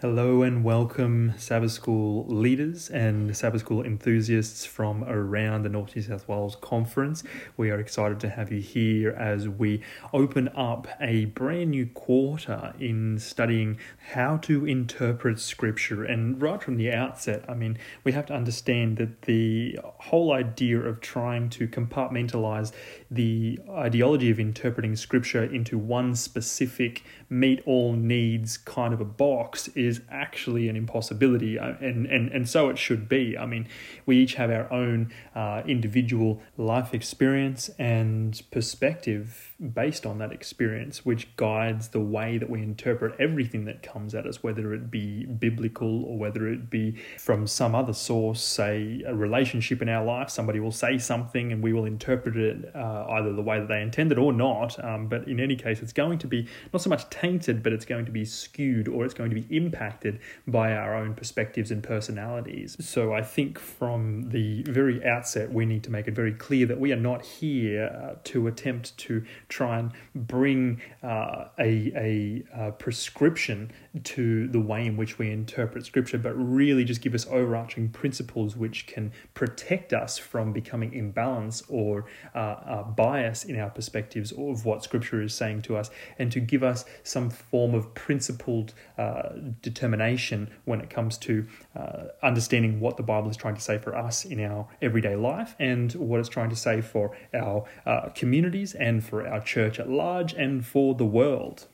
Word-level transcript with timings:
Hello 0.00 0.42
and 0.42 0.62
welcome, 0.62 1.34
Sabbath 1.38 1.72
School 1.72 2.24
leaders 2.28 2.88
and 2.88 3.36
Sabbath 3.36 3.62
School 3.62 3.82
enthusiasts 3.82 4.64
from 4.64 5.02
around 5.02 5.64
the 5.64 5.68
North 5.68 5.96
New 5.96 6.02
South 6.02 6.28
Wales 6.28 6.56
Conference. 6.60 7.24
We 7.56 7.72
are 7.72 7.80
excited 7.80 8.20
to 8.20 8.28
have 8.28 8.52
you 8.52 8.60
here 8.60 9.10
as 9.10 9.48
we 9.48 9.82
open 10.12 10.50
up 10.50 10.86
a 11.00 11.24
brand 11.24 11.72
new 11.72 11.86
quarter 11.86 12.74
in 12.78 13.18
studying 13.18 13.80
how 14.12 14.36
to 14.36 14.64
interpret 14.64 15.40
Scripture. 15.40 16.04
And 16.04 16.40
right 16.40 16.62
from 16.62 16.76
the 16.76 16.92
outset, 16.92 17.44
I 17.48 17.54
mean, 17.54 17.76
we 18.04 18.12
have 18.12 18.26
to 18.26 18.34
understand 18.34 18.98
that 18.98 19.22
the 19.22 19.80
whole 19.82 20.30
idea 20.32 20.78
of 20.78 21.00
trying 21.00 21.50
to 21.50 21.66
compartmentalize 21.66 22.70
the 23.10 23.58
ideology 23.68 24.30
of 24.30 24.38
interpreting 24.38 24.94
Scripture 24.94 25.42
into 25.42 25.76
one 25.76 26.14
specific 26.14 27.02
meet 27.28 27.60
all 27.66 27.94
needs 27.94 28.56
kind 28.56 28.94
of 28.94 29.00
a 29.00 29.04
box 29.04 29.66
is 29.74 29.87
is 29.88 30.02
actually 30.10 30.68
an 30.68 30.76
impossibility, 30.76 31.58
uh, 31.58 31.74
and, 31.80 32.06
and, 32.06 32.30
and 32.30 32.48
so 32.48 32.68
it 32.68 32.78
should 32.78 33.08
be. 33.08 33.36
I 33.36 33.46
mean, 33.46 33.66
we 34.06 34.18
each 34.18 34.34
have 34.34 34.50
our 34.50 34.72
own 34.72 35.12
uh, 35.34 35.62
individual 35.66 36.40
life 36.56 36.94
experience 36.94 37.70
and 37.78 38.40
perspective 38.52 39.47
based 39.60 40.06
on 40.06 40.18
that 40.18 40.32
experience, 40.32 41.04
which 41.04 41.34
guides 41.36 41.88
the 41.88 42.00
way 42.00 42.38
that 42.38 42.48
we 42.48 42.62
interpret 42.62 43.18
everything 43.18 43.64
that 43.64 43.82
comes 43.82 44.14
at 44.14 44.24
us, 44.24 44.42
whether 44.42 44.72
it 44.72 44.90
be 44.90 45.26
biblical 45.26 46.04
or 46.04 46.16
whether 46.16 46.48
it 46.48 46.70
be 46.70 46.96
from 47.18 47.46
some 47.46 47.74
other 47.74 47.92
source, 47.92 48.40
say 48.40 49.02
a 49.06 49.14
relationship 49.14 49.82
in 49.82 49.88
our 49.88 50.04
life. 50.04 50.30
Somebody 50.30 50.60
will 50.60 50.72
say 50.72 50.96
something 50.96 51.50
and 51.50 51.62
we 51.62 51.72
will 51.72 51.86
interpret 51.86 52.36
it 52.36 52.72
uh, 52.74 53.06
either 53.10 53.32
the 53.32 53.42
way 53.42 53.58
that 53.58 53.68
they 53.68 53.82
intended 53.82 54.16
or 54.16 54.32
not. 54.32 54.82
Um, 54.84 55.08
but 55.08 55.26
in 55.26 55.40
any 55.40 55.56
case, 55.56 55.82
it's 55.82 55.92
going 55.92 56.18
to 56.20 56.28
be 56.28 56.46
not 56.72 56.80
so 56.80 56.90
much 56.90 57.08
tainted, 57.10 57.62
but 57.62 57.72
it's 57.72 57.84
going 57.84 58.04
to 58.06 58.12
be 58.12 58.24
skewed 58.24 58.86
or 58.86 59.04
it's 59.04 59.14
going 59.14 59.30
to 59.30 59.40
be 59.40 59.56
impacted 59.56 60.20
by 60.46 60.72
our 60.74 60.94
own 60.94 61.14
perspectives 61.14 61.72
and 61.72 61.82
personalities. 61.82 62.76
So 62.78 63.12
I 63.12 63.22
think 63.22 63.58
from 63.58 64.30
the 64.30 64.62
very 64.62 65.04
outset, 65.04 65.52
we 65.52 65.66
need 65.66 65.82
to 65.84 65.90
make 65.90 66.06
it 66.06 66.14
very 66.14 66.32
clear 66.32 66.66
that 66.66 66.78
we 66.78 66.92
are 66.92 66.96
not 66.96 67.24
here 67.24 67.86
uh, 67.86 68.18
to 68.24 68.46
attempt 68.46 68.96
to 68.98 69.24
try 69.48 69.78
and 69.78 69.92
bring 70.14 70.80
uh, 71.02 71.46
a, 71.58 71.92
a, 71.96 72.42
a, 72.54 72.72
prescription 72.72 73.72
to 74.04 74.46
the 74.48 74.60
way 74.60 74.86
in 74.86 74.96
which 74.96 75.18
we 75.18 75.30
interpret 75.30 75.86
scripture, 75.86 76.18
but 76.18 76.34
really 76.34 76.84
just 76.84 77.00
give 77.00 77.14
us 77.14 77.26
overarching 77.26 77.88
principles 77.88 78.56
which 78.56 78.86
can 78.86 79.10
protect 79.34 79.92
us 79.92 80.18
from 80.18 80.52
becoming 80.52 80.90
imbalanced 80.90 81.64
or 81.68 82.04
uh, 82.34 82.38
uh, 82.38 82.82
bias 82.82 83.44
in 83.44 83.58
our 83.58 83.70
perspectives 83.70 84.32
of 84.32 84.64
what 84.64 84.84
scripture 84.84 85.22
is 85.22 85.34
saying 85.34 85.62
to 85.62 85.76
us, 85.76 85.90
and 86.18 86.30
to 86.30 86.40
give 86.40 86.62
us 86.62 86.84
some 87.02 87.30
form 87.30 87.74
of 87.74 87.94
principled 87.94 88.74
uh, 88.98 89.30
determination 89.62 90.50
when 90.66 90.80
it 90.80 90.90
comes 90.90 91.16
to 91.16 91.46
uh, 91.74 92.04
understanding 92.22 92.80
what 92.80 92.96
the 92.96 93.02
Bible 93.02 93.30
is 93.30 93.36
trying 93.36 93.54
to 93.54 93.60
say 93.60 93.78
for 93.78 93.96
us 93.96 94.24
in 94.24 94.40
our 94.44 94.68
everyday 94.82 95.16
life 95.16 95.56
and 95.58 95.92
what 95.94 96.20
it's 96.20 96.28
trying 96.28 96.50
to 96.50 96.56
say 96.56 96.80
for 96.80 97.16
our 97.34 97.64
uh, 97.86 98.08
communities 98.14 98.74
and 98.74 99.02
for 99.02 99.26
our 99.26 99.37
church 99.40 99.78
at 99.78 99.88
large 99.88 100.32
and 100.34 100.64
for 100.64 100.94
the 100.94 101.04
world. 101.04 101.66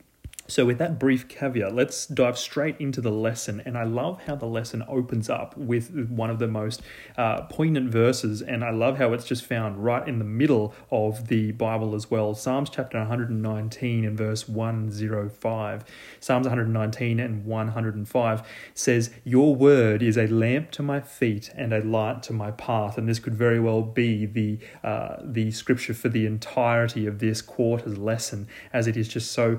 So, 0.46 0.66
with 0.66 0.76
that 0.76 0.98
brief 0.98 1.26
caveat, 1.26 1.74
let's 1.74 2.06
dive 2.06 2.36
straight 2.36 2.76
into 2.78 3.00
the 3.00 3.10
lesson. 3.10 3.62
And 3.64 3.78
I 3.78 3.84
love 3.84 4.24
how 4.24 4.36
the 4.36 4.44
lesson 4.44 4.84
opens 4.86 5.30
up 5.30 5.56
with 5.56 6.10
one 6.10 6.28
of 6.28 6.38
the 6.38 6.46
most 6.46 6.82
uh, 7.16 7.42
poignant 7.42 7.90
verses. 7.90 8.42
And 8.42 8.62
I 8.62 8.68
love 8.68 8.98
how 8.98 9.14
it's 9.14 9.24
just 9.24 9.46
found 9.46 9.82
right 9.82 10.06
in 10.06 10.18
the 10.18 10.24
middle 10.26 10.74
of 10.90 11.28
the 11.28 11.52
Bible 11.52 11.94
as 11.94 12.10
well. 12.10 12.34
Psalms 12.34 12.68
chapter 12.68 12.98
119 12.98 14.04
and 14.04 14.18
verse 14.18 14.46
105. 14.46 15.84
Psalms 16.20 16.46
119 16.46 17.20
and 17.20 17.46
105 17.46 18.42
says, 18.74 19.10
Your 19.24 19.54
word 19.54 20.02
is 20.02 20.18
a 20.18 20.26
lamp 20.26 20.70
to 20.72 20.82
my 20.82 21.00
feet 21.00 21.50
and 21.56 21.72
a 21.72 21.82
light 21.82 22.22
to 22.24 22.34
my 22.34 22.50
path. 22.50 22.98
And 22.98 23.08
this 23.08 23.18
could 23.18 23.34
very 23.34 23.60
well 23.60 23.80
be 23.80 24.26
the, 24.26 24.58
uh, 24.82 25.16
the 25.22 25.50
scripture 25.52 25.94
for 25.94 26.10
the 26.10 26.26
entirety 26.26 27.06
of 27.06 27.18
this 27.18 27.40
quarter's 27.40 27.96
lesson, 27.96 28.46
as 28.74 28.86
it 28.86 28.98
is 28.98 29.08
just 29.08 29.32
so 29.32 29.58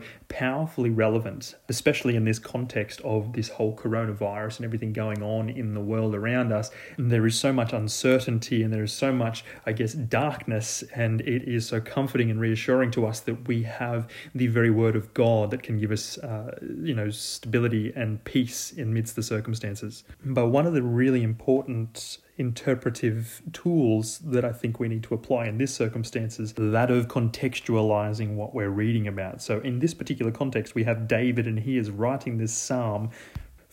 powerfully 0.76 0.90
relevant, 0.90 1.56
especially 1.70 2.18
in 2.18 2.26
this 2.26 2.38
context 2.38 3.00
of 3.02 3.32
this 3.32 3.48
whole 3.48 3.74
coronavirus 3.74 4.58
and 4.58 4.66
everything 4.66 4.92
going 4.92 5.24
on 5.24 5.50
in 5.50 5.74
the 5.74 5.80
world 5.80 6.14
around 6.14 6.52
us. 6.52 6.70
And 6.98 7.10
there 7.10 7.26
is 7.26 7.40
so 7.40 7.54
much 7.54 7.72
uncertainty 7.72 8.62
and 8.62 8.74
there 8.74 8.84
is 8.84 8.92
so 8.92 9.14
much, 9.14 9.46
I 9.66 9.72
guess, 9.72 9.94
darkness, 9.94 10.84
and 10.94 11.22
it 11.22 11.44
is 11.48 11.68
so 11.68 11.80
comforting 11.80 12.30
and 12.30 12.42
reassuring 12.42 12.92
to 12.92 13.06
us 13.06 13.22
that 13.22 13.48
we 13.48 13.64
have 13.64 14.10
the 14.34 14.48
very 14.48 14.70
word 14.70 14.98
of 14.98 15.14
God 15.14 15.50
that 15.52 15.64
can 15.64 15.80
give 15.80 15.92
us, 15.92 16.18
uh, 16.18 16.58
you 16.62 16.94
know, 16.94 17.10
stability 17.10 17.94
and 17.96 18.22
peace 18.26 18.74
amidst 18.78 19.16
the 19.16 19.24
circumstances. 19.24 20.04
But 20.26 20.48
one 20.48 20.68
of 20.68 20.74
the 20.74 20.82
really 20.82 21.24
important 21.24 22.18
interpretive 22.38 23.42
tools 23.54 24.20
that 24.20 24.44
I 24.44 24.52
think 24.52 24.80
we 24.80 24.88
need 24.88 25.04
to 25.04 25.14
apply 25.14 25.46
in 25.46 25.58
this 25.58 25.74
circumstances, 25.74 26.54
that 26.58 26.92
of 26.92 27.08
contextualizing 27.08 28.36
what 28.36 28.54
we're 28.54 28.70
reading 28.70 29.08
about. 29.08 29.42
So 29.42 29.60
in 29.60 29.80
this 29.80 29.94
particular 29.94 30.32
context, 30.32 30.76
we 30.76 30.84
have 30.84 31.08
David 31.08 31.48
and 31.48 31.60
he 31.60 31.78
is 31.78 31.90
writing 31.90 32.38
this 32.38 32.54
psalm 32.54 33.10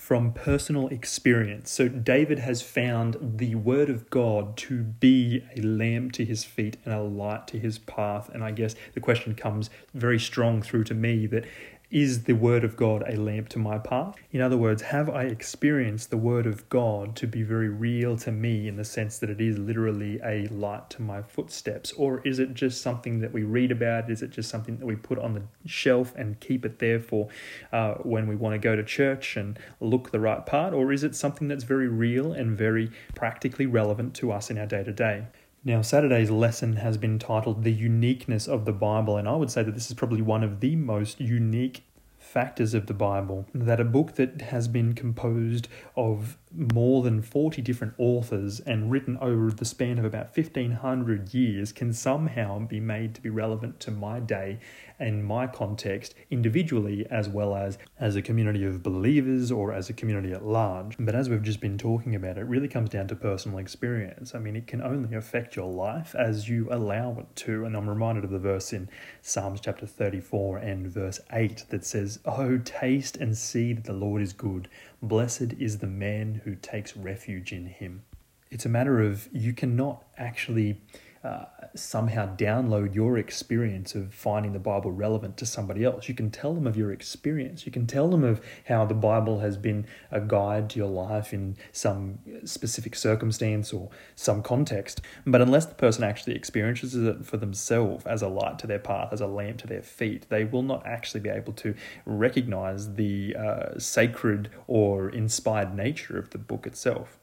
from 0.02 0.32
personal 0.32 0.88
experience. 0.88 1.70
So 1.70 1.86
David 1.86 2.40
has 2.40 2.60
found 2.60 3.16
the 3.20 3.54
word 3.54 3.88
of 3.88 4.10
God 4.10 4.56
to 4.56 4.82
be 4.82 5.44
a 5.56 5.60
lamp 5.60 6.10
to 6.14 6.24
his 6.24 6.42
feet 6.42 6.76
and 6.84 6.92
a 6.92 7.00
light 7.00 7.46
to 7.48 7.58
his 7.58 7.78
path. 7.78 8.28
And 8.28 8.42
I 8.42 8.50
guess 8.50 8.74
the 8.94 9.00
question 9.00 9.36
comes 9.36 9.70
very 9.94 10.18
strong 10.18 10.60
through 10.60 10.84
to 10.84 10.94
me 10.94 11.26
that 11.28 11.44
is 11.92 12.24
the 12.24 12.32
Word 12.32 12.64
of 12.64 12.74
God 12.74 13.04
a 13.06 13.16
lamp 13.16 13.50
to 13.50 13.58
my 13.58 13.76
path? 13.76 14.16
In 14.32 14.40
other 14.40 14.56
words, 14.56 14.80
have 14.80 15.10
I 15.10 15.24
experienced 15.24 16.08
the 16.08 16.16
Word 16.16 16.46
of 16.46 16.66
God 16.70 17.14
to 17.16 17.26
be 17.26 17.42
very 17.42 17.68
real 17.68 18.16
to 18.18 18.32
me 18.32 18.66
in 18.66 18.76
the 18.76 18.84
sense 18.84 19.18
that 19.18 19.28
it 19.28 19.42
is 19.42 19.58
literally 19.58 20.18
a 20.24 20.46
light 20.46 20.88
to 20.90 21.02
my 21.02 21.20
footsteps? 21.20 21.92
Or 21.92 22.26
is 22.26 22.38
it 22.38 22.54
just 22.54 22.80
something 22.80 23.20
that 23.20 23.32
we 23.32 23.42
read 23.42 23.70
about? 23.70 24.10
Is 24.10 24.22
it 24.22 24.30
just 24.30 24.48
something 24.48 24.78
that 24.78 24.86
we 24.86 24.96
put 24.96 25.18
on 25.18 25.34
the 25.34 25.42
shelf 25.66 26.14
and 26.16 26.40
keep 26.40 26.64
it 26.64 26.78
there 26.78 26.98
for 26.98 27.28
uh, 27.72 27.94
when 27.96 28.26
we 28.26 28.36
want 28.36 28.54
to 28.54 28.58
go 28.58 28.74
to 28.74 28.82
church 28.82 29.36
and 29.36 29.58
look 29.78 30.12
the 30.12 30.20
right 30.20 30.46
part? 30.46 30.72
Or 30.72 30.92
is 30.92 31.04
it 31.04 31.14
something 31.14 31.46
that's 31.46 31.64
very 31.64 31.88
real 31.88 32.32
and 32.32 32.56
very 32.56 32.90
practically 33.14 33.66
relevant 33.66 34.14
to 34.14 34.32
us 34.32 34.50
in 34.50 34.56
our 34.56 34.66
day 34.66 34.82
to 34.82 34.92
day? 34.92 35.26
Now, 35.64 35.80
Saturday's 35.80 36.28
lesson 36.28 36.76
has 36.76 36.98
been 36.98 37.20
titled 37.20 37.62
The 37.62 37.70
Uniqueness 37.70 38.48
of 38.48 38.64
the 38.64 38.72
Bible, 38.72 39.16
and 39.16 39.28
I 39.28 39.36
would 39.36 39.50
say 39.50 39.62
that 39.62 39.74
this 39.74 39.86
is 39.86 39.94
probably 39.94 40.20
one 40.20 40.42
of 40.42 40.58
the 40.58 40.74
most 40.74 41.20
unique 41.20 41.84
factors 42.18 42.74
of 42.74 42.86
the 42.86 42.94
Bible. 42.94 43.46
That 43.54 43.78
a 43.78 43.84
book 43.84 44.16
that 44.16 44.42
has 44.42 44.66
been 44.66 44.92
composed 44.92 45.68
of 45.96 46.36
more 46.52 47.04
than 47.04 47.22
40 47.22 47.62
different 47.62 47.94
authors 47.96 48.58
and 48.58 48.90
written 48.90 49.16
over 49.18 49.52
the 49.52 49.64
span 49.64 50.00
of 50.00 50.04
about 50.04 50.36
1500 50.36 51.32
years 51.32 51.70
can 51.70 51.92
somehow 51.92 52.58
be 52.58 52.80
made 52.80 53.14
to 53.14 53.20
be 53.20 53.30
relevant 53.30 53.78
to 53.80 53.92
my 53.92 54.18
day 54.18 54.58
and 55.02 55.24
my 55.24 55.48
context 55.48 56.14
individually 56.30 57.04
as 57.10 57.28
well 57.28 57.56
as 57.56 57.76
as 57.98 58.14
a 58.14 58.22
community 58.22 58.64
of 58.64 58.84
believers 58.84 59.50
or 59.50 59.72
as 59.72 59.90
a 59.90 59.92
community 59.92 60.32
at 60.32 60.44
large. 60.44 60.96
But 60.98 61.16
as 61.16 61.28
we've 61.28 61.42
just 61.42 61.60
been 61.60 61.76
talking 61.76 62.14
about 62.14 62.38
it 62.38 62.44
really 62.44 62.68
comes 62.68 62.90
down 62.90 63.08
to 63.08 63.16
personal 63.16 63.58
experience. 63.58 64.32
I 64.32 64.38
mean 64.38 64.54
it 64.54 64.68
can 64.68 64.80
only 64.80 65.16
affect 65.16 65.56
your 65.56 65.70
life 65.70 66.14
as 66.14 66.48
you 66.48 66.68
allow 66.70 67.16
it 67.18 67.34
to. 67.36 67.64
And 67.64 67.76
i'm 67.76 67.88
reminded 67.88 68.22
of 68.22 68.30
the 68.30 68.38
verse 68.38 68.72
in 68.72 68.88
psalms 69.20 69.60
chapter 69.60 69.86
34 69.86 70.58
and 70.58 70.86
verse 70.86 71.18
8 71.32 71.64
that 71.70 71.84
says 71.84 72.20
oh 72.24 72.58
taste 72.58 73.16
and 73.16 73.36
see 73.36 73.72
that 73.72 73.84
the 73.84 73.92
lord 73.92 74.22
is 74.22 74.32
good. 74.32 74.68
Blessed 75.02 75.54
is 75.58 75.78
the 75.78 75.88
man 75.88 76.42
who 76.44 76.54
takes 76.54 76.96
refuge 76.96 77.52
in 77.52 77.66
him. 77.66 78.04
It's 78.52 78.66
a 78.66 78.68
matter 78.68 79.00
of 79.00 79.28
you 79.32 79.52
cannot 79.52 80.04
actually 80.16 80.80
uh, 81.24 81.44
somehow 81.74 82.34
download 82.36 82.94
your 82.94 83.16
experience 83.16 83.94
of 83.94 84.12
finding 84.12 84.52
the 84.52 84.58
Bible 84.58 84.90
relevant 84.90 85.36
to 85.36 85.46
somebody 85.46 85.84
else. 85.84 86.08
You 86.08 86.14
can 86.14 86.30
tell 86.30 86.52
them 86.52 86.66
of 86.66 86.76
your 86.76 86.92
experience. 86.92 87.64
You 87.64 87.70
can 87.70 87.86
tell 87.86 88.08
them 88.08 88.24
of 88.24 88.40
how 88.66 88.84
the 88.84 88.94
Bible 88.94 89.38
has 89.38 89.56
been 89.56 89.86
a 90.10 90.20
guide 90.20 90.70
to 90.70 90.78
your 90.78 90.88
life 90.88 91.32
in 91.32 91.56
some 91.70 92.18
specific 92.44 92.96
circumstance 92.96 93.72
or 93.72 93.88
some 94.16 94.42
context. 94.42 95.00
But 95.24 95.40
unless 95.40 95.66
the 95.66 95.74
person 95.74 96.02
actually 96.02 96.34
experiences 96.34 96.94
it 96.94 97.24
for 97.24 97.36
themselves 97.36 98.04
as 98.04 98.22
a 98.22 98.28
light 98.28 98.58
to 98.60 98.66
their 98.66 98.80
path, 98.80 99.12
as 99.12 99.20
a 99.20 99.26
lamp 99.26 99.58
to 99.58 99.66
their 99.68 99.82
feet, 99.82 100.26
they 100.28 100.44
will 100.44 100.62
not 100.62 100.84
actually 100.84 101.20
be 101.20 101.30
able 101.30 101.52
to 101.54 101.74
recognize 102.04 102.94
the 102.94 103.36
uh, 103.36 103.78
sacred 103.78 104.50
or 104.66 105.08
inspired 105.08 105.74
nature 105.74 106.18
of 106.18 106.30
the 106.30 106.38
book 106.38 106.66
itself. 106.66 107.21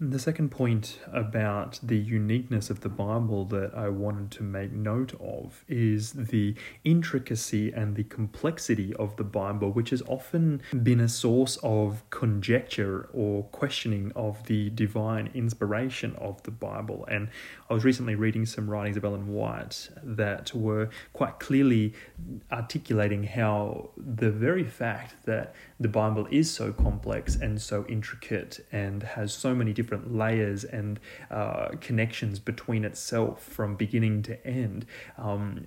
The 0.00 0.18
second 0.18 0.50
point 0.50 0.98
about 1.12 1.78
the 1.80 1.96
uniqueness 1.96 2.68
of 2.68 2.80
the 2.80 2.88
Bible 2.88 3.44
that 3.44 3.76
I 3.76 3.90
wanted 3.90 4.32
to 4.32 4.42
make 4.42 4.72
note 4.72 5.14
of 5.20 5.64
is 5.68 6.12
the 6.14 6.56
intricacy 6.82 7.70
and 7.70 7.94
the 7.94 8.02
complexity 8.02 8.92
of 8.94 9.14
the 9.14 9.22
Bible, 9.22 9.70
which 9.70 9.90
has 9.90 10.02
often 10.08 10.62
been 10.82 10.98
a 10.98 11.08
source 11.08 11.58
of 11.62 12.02
conjecture 12.10 13.08
or 13.12 13.44
questioning 13.44 14.10
of 14.16 14.44
the 14.46 14.70
divine 14.70 15.30
inspiration 15.32 16.16
of 16.16 16.42
the 16.42 16.50
Bible. 16.50 17.06
And 17.08 17.28
I 17.70 17.74
was 17.74 17.84
recently 17.84 18.16
reading 18.16 18.46
some 18.46 18.68
writings 18.68 18.96
of 18.96 19.04
Ellen 19.04 19.28
White 19.28 19.90
that 20.02 20.52
were 20.52 20.90
quite 21.12 21.38
clearly 21.38 21.94
articulating 22.50 23.22
how 23.22 23.90
the 23.96 24.32
very 24.32 24.64
fact 24.64 25.14
that 25.26 25.54
the 25.84 25.88
Bible 25.88 26.26
is 26.30 26.50
so 26.50 26.72
complex 26.72 27.36
and 27.36 27.60
so 27.60 27.84
intricate 27.90 28.64
and 28.72 29.02
has 29.02 29.34
so 29.34 29.54
many 29.54 29.74
different 29.74 30.16
layers 30.16 30.64
and 30.64 30.98
uh, 31.30 31.68
connections 31.82 32.38
between 32.38 32.86
itself 32.86 33.42
from 33.42 33.76
beginning 33.76 34.22
to 34.22 34.46
end 34.46 34.86
um, 35.18 35.66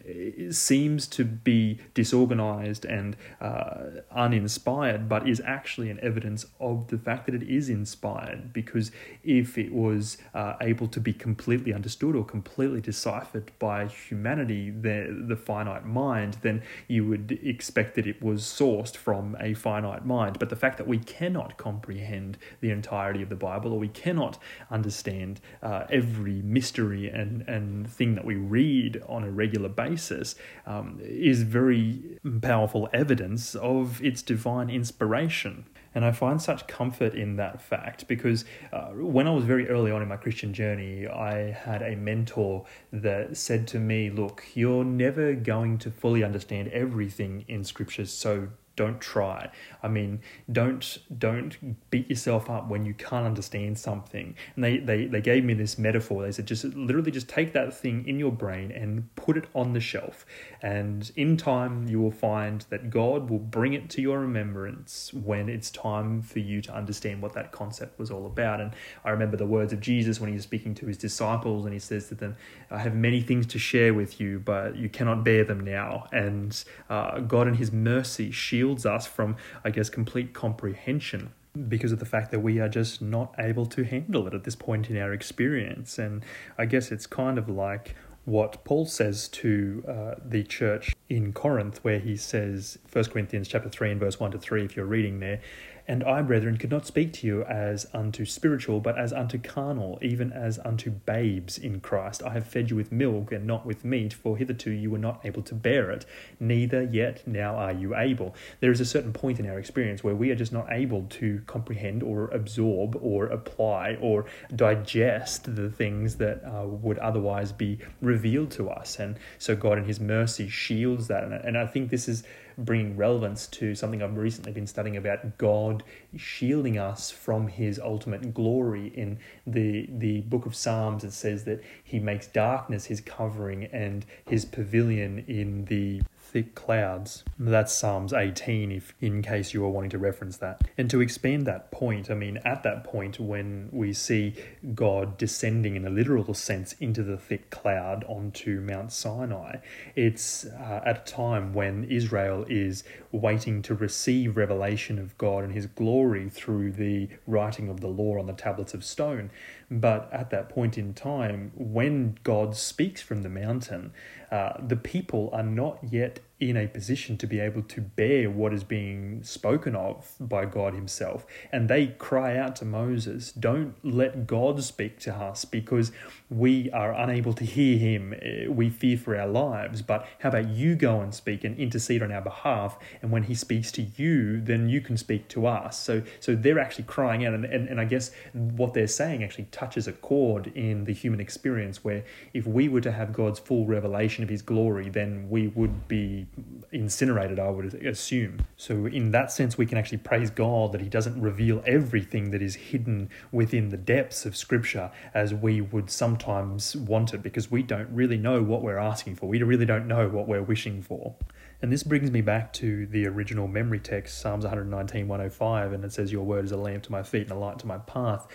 seems 0.50 1.06
to 1.06 1.24
be 1.24 1.80
disorganized 1.94 2.84
and 2.84 3.16
uh, 3.40 4.02
uninspired, 4.10 5.08
but 5.08 5.30
is 5.30 5.40
actually 5.46 5.92
an 5.92 6.00
evidence 6.02 6.48
of 6.60 6.88
the 6.88 6.98
fact 6.98 7.28
that 7.28 7.36
it 7.36 7.44
is 7.44 7.70
inspired. 7.70 8.52
Because 8.52 8.90
if 9.24 9.56
it 9.56 9.72
was 9.72 10.18
uh, 10.34 10.56
able 10.62 10.88
to 10.88 11.00
be 11.00 11.14
completely 11.14 11.74
understood 11.76 12.16
or 12.16 12.26
completely 12.26 12.82
deciphered 12.82 13.52
by 13.60 13.86
humanity, 13.86 14.72
the, 14.72 15.26
the 15.28 15.36
finite 15.36 15.86
mind, 15.86 16.38
then 16.42 16.64
you 16.88 17.06
would 17.06 17.38
expect 17.44 17.94
that 17.94 18.08
it 18.08 18.20
was 18.20 18.42
sourced 18.42 18.96
from 18.96 19.38
a 19.40 19.54
finite 19.54 20.07
mind. 20.08 20.40
But 20.40 20.50
the 20.50 20.56
fact 20.56 20.78
that 20.78 20.88
we 20.88 20.98
cannot 20.98 21.58
comprehend 21.58 22.38
the 22.62 22.72
entirety 22.72 23.22
of 23.22 23.30
the 23.30 23.36
Bible 23.36 23.74
or 23.74 23.80
we 23.80 23.90
cannot 23.90 24.40
understand 24.72 25.42
uh, 25.62 25.86
every 25.90 26.42
mystery 26.42 27.10
and, 27.10 27.42
and 27.48 27.90
thing 27.90 28.16
that 28.16 28.26
we 28.26 28.36
read 28.36 29.04
on 29.08 29.24
a 29.24 29.30
regular 29.30 29.70
basis 29.70 30.36
um, 30.66 31.00
is 31.04 31.44
very 31.44 32.20
powerful 32.42 32.90
evidence 32.94 33.56
of 33.56 34.04
its 34.04 34.22
divine 34.22 34.70
inspiration. 34.70 35.66
And 35.98 36.06
I 36.06 36.12
find 36.12 36.40
such 36.40 36.68
comfort 36.68 37.16
in 37.16 37.38
that 37.38 37.60
fact 37.60 38.08
because 38.08 38.46
uh, 38.72 38.90
when 38.90 39.28
I 39.28 39.32
was 39.32 39.46
very 39.46 39.68
early 39.68 39.90
on 39.90 40.04
in 40.04 40.08
my 40.08 40.18
Christian 40.18 40.54
journey, 40.54 41.08
I 41.08 41.52
had 41.52 41.82
a 41.82 41.96
mentor 41.96 42.66
that 42.94 43.36
said 43.36 43.68
to 43.70 43.80
me, 43.80 44.12
Look, 44.12 44.44
you're 44.54 44.86
never 44.86 45.34
going 45.34 45.80
to 45.80 45.90
fully 45.90 46.24
understand 46.24 46.68
everything 46.68 47.46
in 47.48 47.64
Scripture, 47.64 48.06
so 48.06 48.50
don't 48.78 49.02
try. 49.02 49.50
I 49.84 49.90
mean, 49.90 50.22
don't 50.50 50.98
don't 51.18 51.58
beat 51.90 52.10
yourself 52.10 52.50
up 52.50 52.70
when 52.70 52.86
you 52.86 52.94
can't 52.94 53.26
understand 53.26 53.78
something. 53.78 54.36
And 54.56 54.64
they, 54.64 54.78
they, 54.78 55.06
they 55.06 55.20
gave 55.20 55.44
me 55.44 55.56
this 55.56 55.78
metaphor. 55.78 56.24
They 56.24 56.32
said 56.32 56.46
just 56.46 56.64
literally 56.64 57.12
just 57.12 57.28
take 57.28 57.52
that 57.54 57.76
thing 57.76 58.08
in 58.08 58.20
your 58.20 58.32
brain 58.32 58.72
and 58.72 59.14
put 59.16 59.36
it 59.36 59.48
on 59.54 59.74
the 59.74 59.80
shelf. 59.82 60.26
And 60.62 61.12
in 61.16 61.36
time 61.36 61.88
you 61.90 62.00
will 62.00 62.12
find 62.12 62.66
that 62.70 62.90
God 62.90 63.30
will 63.30 63.40
bring 63.40 63.74
it 63.74 63.90
to 63.92 64.02
your 64.02 64.20
remembrance 64.20 65.12
when 65.12 65.50
it's 65.50 65.72
time 65.72 66.22
for 66.22 66.40
you 66.40 66.62
to 66.62 66.74
understand 66.74 67.22
what 67.22 67.34
that 67.34 67.52
concept 67.52 67.98
was 67.98 68.12
all 68.12 68.28
about. 68.28 68.62
And 68.62 68.74
I 69.04 69.10
remember 69.10 69.38
the 69.38 69.48
words 69.48 69.74
of 69.74 69.80
Jesus 69.80 70.22
when 70.22 70.30
he 70.30 70.36
was 70.36 70.44
speaking 70.44 70.76
to 70.76 70.86
his 70.86 70.98
disciples 70.98 71.66
and 71.66 71.74
he 71.74 71.80
says 71.80 72.10
to 72.10 72.16
them, 72.16 72.38
I 72.70 72.78
have 72.78 72.94
many 72.94 73.22
things 73.22 73.48
to 73.48 73.60
share 73.60 73.96
with 73.96 74.22
you, 74.22 74.40
but 74.40 74.76
you 74.76 74.88
cannot 74.88 75.24
bear 75.24 75.44
them 75.44 75.62
now. 75.62 76.06
And 76.12 76.64
uh, 76.92 77.22
God 77.22 77.48
in 77.48 77.56
his 77.56 77.72
mercy 77.72 78.30
shield 78.30 78.67
shields 78.68 78.86
us 78.86 79.08
from, 79.08 79.38
I 79.64 79.70
guess, 79.70 79.90
complete 79.90 80.34
comprehension 80.34 81.32
because 81.70 81.92
of 81.92 82.00
the 82.00 82.06
fact 82.06 82.32
that 82.32 82.42
we 82.42 82.60
are 82.60 82.70
just 82.70 83.02
not 83.02 83.34
able 83.40 83.66
to 83.66 83.84
handle 83.84 84.28
it 84.28 84.34
at 84.34 84.44
this 84.44 84.56
point 84.56 84.90
in 84.90 84.98
our 84.98 85.14
experience. 85.14 85.98
And 85.98 86.24
I 86.58 86.66
guess 86.66 86.92
it's 86.92 87.08
kind 87.08 87.38
of 87.38 87.50
like 87.50 87.96
what 88.26 88.64
Paul 88.66 88.86
says 88.86 89.30
to 89.30 89.84
uh, 89.88 90.16
the 90.24 90.44
church 90.44 90.94
in 91.08 91.32
Corinth, 91.32 91.80
where 91.84 92.00
he 92.00 92.18
says, 92.18 92.78
1 92.92 93.06
Corinthians 93.06 93.48
chapter 93.48 93.70
3 93.70 93.92
and 93.92 94.00
verse 94.00 94.20
1 94.20 94.32
to 94.32 94.38
3, 94.38 94.66
if 94.66 94.76
you're 94.76 94.86
reading 94.86 95.22
there, 95.22 95.40
and 95.88 96.04
I, 96.04 96.22
brethren, 96.22 96.58
could 96.58 96.70
not 96.70 96.86
speak 96.86 97.14
to 97.14 97.28
you 97.28 97.44
as 97.44 97.88
unto 97.94 98.26
spiritual, 98.26 98.82
but 98.82 98.98
as 98.98 99.14
unto 99.14 99.38
carnal, 99.38 99.98
even 100.02 100.34
as 100.34 100.60
unto 100.60 100.90
babes 100.92 101.58
in 101.58 101.80
Christ. 101.80 102.22
I 102.24 102.32
have 102.32 102.46
fed 102.46 102.70
you 102.70 102.76
with 102.76 102.92
milk 102.92 103.32
and 103.32 103.48
not 103.48 103.66
with 103.66 103.86
meat, 103.86 104.14
for 104.14 104.36
hitherto 104.38 104.72
you 104.72 104.92
were 104.92 104.98
not 104.98 105.22
able 105.24 105.42
to 105.44 105.56
bear 105.56 105.90
it, 105.92 106.06
neither 106.40 106.84
yet 106.84 107.26
now 107.26 107.56
are 107.56 107.72
you 107.72 107.96
able. 107.96 108.36
There 108.60 108.72
is 108.72 108.82
a 108.82 108.86
certain 108.86 109.14
point 109.14 109.40
in 109.40 109.50
our 109.50 109.58
experience 109.58 110.04
where 110.04 110.16
we 110.16 110.30
are 110.32 110.36
just 110.36 110.52
not 110.52 110.68
able 110.70 111.04
to 111.04 111.42
comprehend 111.48 112.04
or 112.04 112.28
absorb 112.32 112.98
or 113.02 113.28
apply 113.28 113.98
or 114.02 114.26
digest 114.56 115.56
the 115.56 115.70
things 115.70 116.18
that 116.18 116.44
uh, 116.44 116.68
would 116.68 116.98
otherwise 117.00 117.54
be 117.54 117.80
revealed 118.02 118.52
to 118.52 118.70
us. 118.70 119.00
And 119.00 119.18
so 119.38 119.56
God, 119.56 119.78
in 119.78 119.86
His 119.86 120.00
mercy, 120.02 120.50
shields 120.50 121.08
that. 121.08 121.24
And, 121.24 121.34
and 121.34 121.58
I 121.58 121.66
think 121.66 121.90
this 121.90 122.10
is 122.10 122.24
bringing 122.58 122.98
relevance 122.98 123.48
to 123.48 123.76
something 123.76 124.02
I've 124.02 124.18
recently 124.18 124.52
been 124.52 124.68
studying 124.68 124.98
about 124.98 125.38
God 125.38 125.84
shielding 126.16 126.78
us 126.78 127.12
from 127.12 127.48
his 127.48 127.80
ultimate 127.80 128.34
glory. 128.34 128.88
In 128.88 129.20
the, 129.46 129.88
the 129.90 130.22
book 130.22 130.46
of 130.46 130.56
Psalms, 130.56 131.04
it 131.04 131.14
says 131.14 131.44
that 131.44 131.62
he 131.84 132.00
makes 132.00 132.28
darkness 132.28 132.86
his 132.86 133.02
covering 133.02 133.66
and 133.66 134.06
his 134.26 134.46
pavilion 134.46 135.24
in 135.28 135.66
the 135.66 136.02
thick 136.38 136.54
clouds. 136.54 137.24
That's 137.40 137.74
Psalms 137.74 138.14
18, 138.14 138.72
if 138.72 138.94
in 139.02 139.24
case 139.24 139.56
you 139.56 139.62
were 139.62 139.70
wanting 139.70 139.90
to 139.90 139.98
reference 139.98 140.38
that. 140.38 140.62
And 140.78 140.88
to 140.92 141.02
expand 141.02 141.48
that 141.48 141.72
point, 141.72 142.12
I 142.12 142.14
mean, 142.14 142.38
at 142.46 142.62
that 142.62 142.84
point 142.84 143.20
when 143.20 143.70
we 143.72 143.92
see 143.92 144.36
God 144.76 145.18
descending 145.18 145.76
in 145.76 145.84
a 145.88 145.90
literal 145.90 146.36
sense 146.36 146.74
into 146.74 147.02
the 147.02 147.18
thick 147.18 147.50
cloud 147.50 148.04
onto 148.08 148.62
Mount 148.62 148.92
Sinai, 148.92 149.56
it's 149.96 150.46
uh, 150.46 150.82
at 150.86 151.10
a 151.10 151.12
time 151.12 151.56
when 151.56 151.86
Israel 151.86 152.46
is 152.48 152.84
waiting 153.12 153.64
to 153.64 153.74
receive 153.74 154.38
revelation 154.38 155.00
of 155.00 155.18
God 155.18 155.44
and 155.44 155.54
His 155.54 155.66
glory 155.66 156.30
through 156.30 156.74
the 156.74 157.10
writing 157.26 157.68
of 157.68 157.80
the 157.80 157.88
law 157.88 158.20
on 158.20 158.28
the 158.28 158.34
tablets 158.34 158.76
of 158.76 158.84
stone. 158.84 159.32
But 159.72 160.08
at 160.14 160.30
that 160.30 160.50
point 160.50 160.78
in 160.78 160.94
time, 160.94 161.52
when 161.56 162.20
God 162.24 162.56
speaks 162.56 163.02
from 163.02 163.24
the 163.24 163.30
mountain, 163.30 163.92
uh, 164.32 164.54
the 164.66 164.76
people 164.76 165.30
are 165.34 165.44
not 165.44 165.80
yet 165.82 166.20
in 166.40 166.56
a 166.56 166.68
position 166.68 167.18
to 167.18 167.26
be 167.26 167.40
able 167.40 167.64
to 167.64 167.82
bear 167.82 168.30
what 168.30 168.54
is 168.54 168.64
being 168.64 169.24
spoken 169.24 169.76
of 169.76 170.14
by 170.20 170.46
God 170.46 170.76
Himself. 170.76 171.26
And 171.52 171.68
they 171.68 171.88
cry 171.88 172.38
out 172.38 172.56
to 172.58 172.66
Moses, 172.66 173.32
Don't 173.32 173.74
let 173.84 174.28
God 174.28 174.64
speak 174.64 175.00
to 175.00 175.16
us 175.16 175.46
because 175.46 175.92
we 176.30 176.70
are 176.72 176.94
unable 176.94 177.34
to 177.34 177.44
hear 177.44 177.80
Him. 177.80 178.14
Uh, 178.14 178.52
we 178.52 178.70
fear 178.70 178.98
for 178.98 179.20
our 179.20 179.28
lives. 179.28 179.82
But 179.82 180.08
how 180.20 180.30
about 180.30 180.50
you 180.50 180.76
go 180.76 181.02
and 181.02 181.14
speak 181.14 181.44
and 181.44 181.58
intercede 181.58 182.04
on 182.04 182.12
our 182.12 182.22
behalf? 182.22 182.78
And 183.02 183.12
when 183.12 183.24
He 183.24 183.34
speaks 183.34 183.72
to 183.72 183.82
you, 183.82 184.40
then 184.40 184.70
you 184.70 184.80
can 184.80 184.96
speak 184.96 185.28
to 185.30 185.48
us. 185.48 185.80
So, 185.80 186.04
so 186.20 186.36
they're 186.36 186.60
actually 186.60 186.86
crying 186.86 187.26
out. 187.26 187.34
And, 187.34 187.46
and, 187.46 187.68
and 187.68 187.82
I 187.82 187.86
guess 187.86 188.12
what 188.34 188.76
they're 188.76 188.86
saying 188.86 189.24
actually 189.24 189.46
touches 189.46 189.88
a 189.88 189.94
chord 189.94 190.52
in 190.54 190.84
the 190.84 190.94
human 190.94 191.20
experience 191.20 191.84
where 191.84 192.06
if 192.36 192.46
we 192.46 192.70
were 192.70 192.82
to 192.82 192.92
have 192.92 193.12
God's 193.12 193.40
full 193.40 193.66
revelation 193.66 194.24
of 194.24 194.30
His 194.30 194.44
glory, 194.44 194.90
then 194.90 195.28
we 195.32 195.48
would 195.48 195.88
be 195.88 196.27
incinerated, 196.72 197.40
I 197.40 197.50
would 197.50 197.74
assume. 197.86 198.46
So, 198.58 198.86
in 198.86 199.12
that 199.12 199.32
sense, 199.32 199.58
we 199.58 199.66
can 199.66 199.78
actually 199.78 200.00
praise 200.00 200.30
God 200.30 200.72
that 200.72 200.82
He 200.82 200.90
doesn't 200.90 201.20
reveal 201.20 201.64
everything 201.66 202.32
that 202.32 202.42
is 202.42 202.56
hidden 202.56 203.10
within 203.32 203.70
the 203.70 203.78
depths 203.78 204.26
of 204.26 204.36
Scripture 204.36 204.92
as 205.14 205.34
we 205.34 205.62
would 205.62 205.90
sometimes 205.90 206.76
want 206.76 207.14
it, 207.14 207.24
because 207.24 207.50
we 207.50 207.64
don't 207.64 207.90
really 207.90 208.18
know 208.18 208.44
what 208.44 208.62
we're 208.62 208.78
asking 208.78 209.16
for. 209.16 209.28
We 209.28 209.42
really 209.42 209.66
don't 209.66 209.88
know 209.88 210.10
what 210.10 210.28
we're 210.28 210.44
wishing 210.44 210.82
for. 210.82 211.16
And 211.62 211.72
this 211.72 211.82
brings 211.82 212.12
me 212.12 212.22
back 212.22 212.54
to 212.54 212.86
the 212.86 213.08
original 213.08 213.48
memory 213.48 213.80
text, 213.80 214.20
Psalms 214.20 214.44
119, 214.44 215.08
105, 215.08 215.74
and 215.74 215.84
it 215.84 215.92
says, 215.92 216.12
Your 216.12 216.24
word 216.24 216.46
is 216.46 216.52
a 216.52 216.58
lamp 216.58 216.84
to 216.84 216.92
my 216.92 217.02
feet 217.02 217.24
and 217.24 217.32
a 217.32 217.36
light 217.36 217.58
to 217.60 217.68
my 217.68 217.80
path 217.80 218.28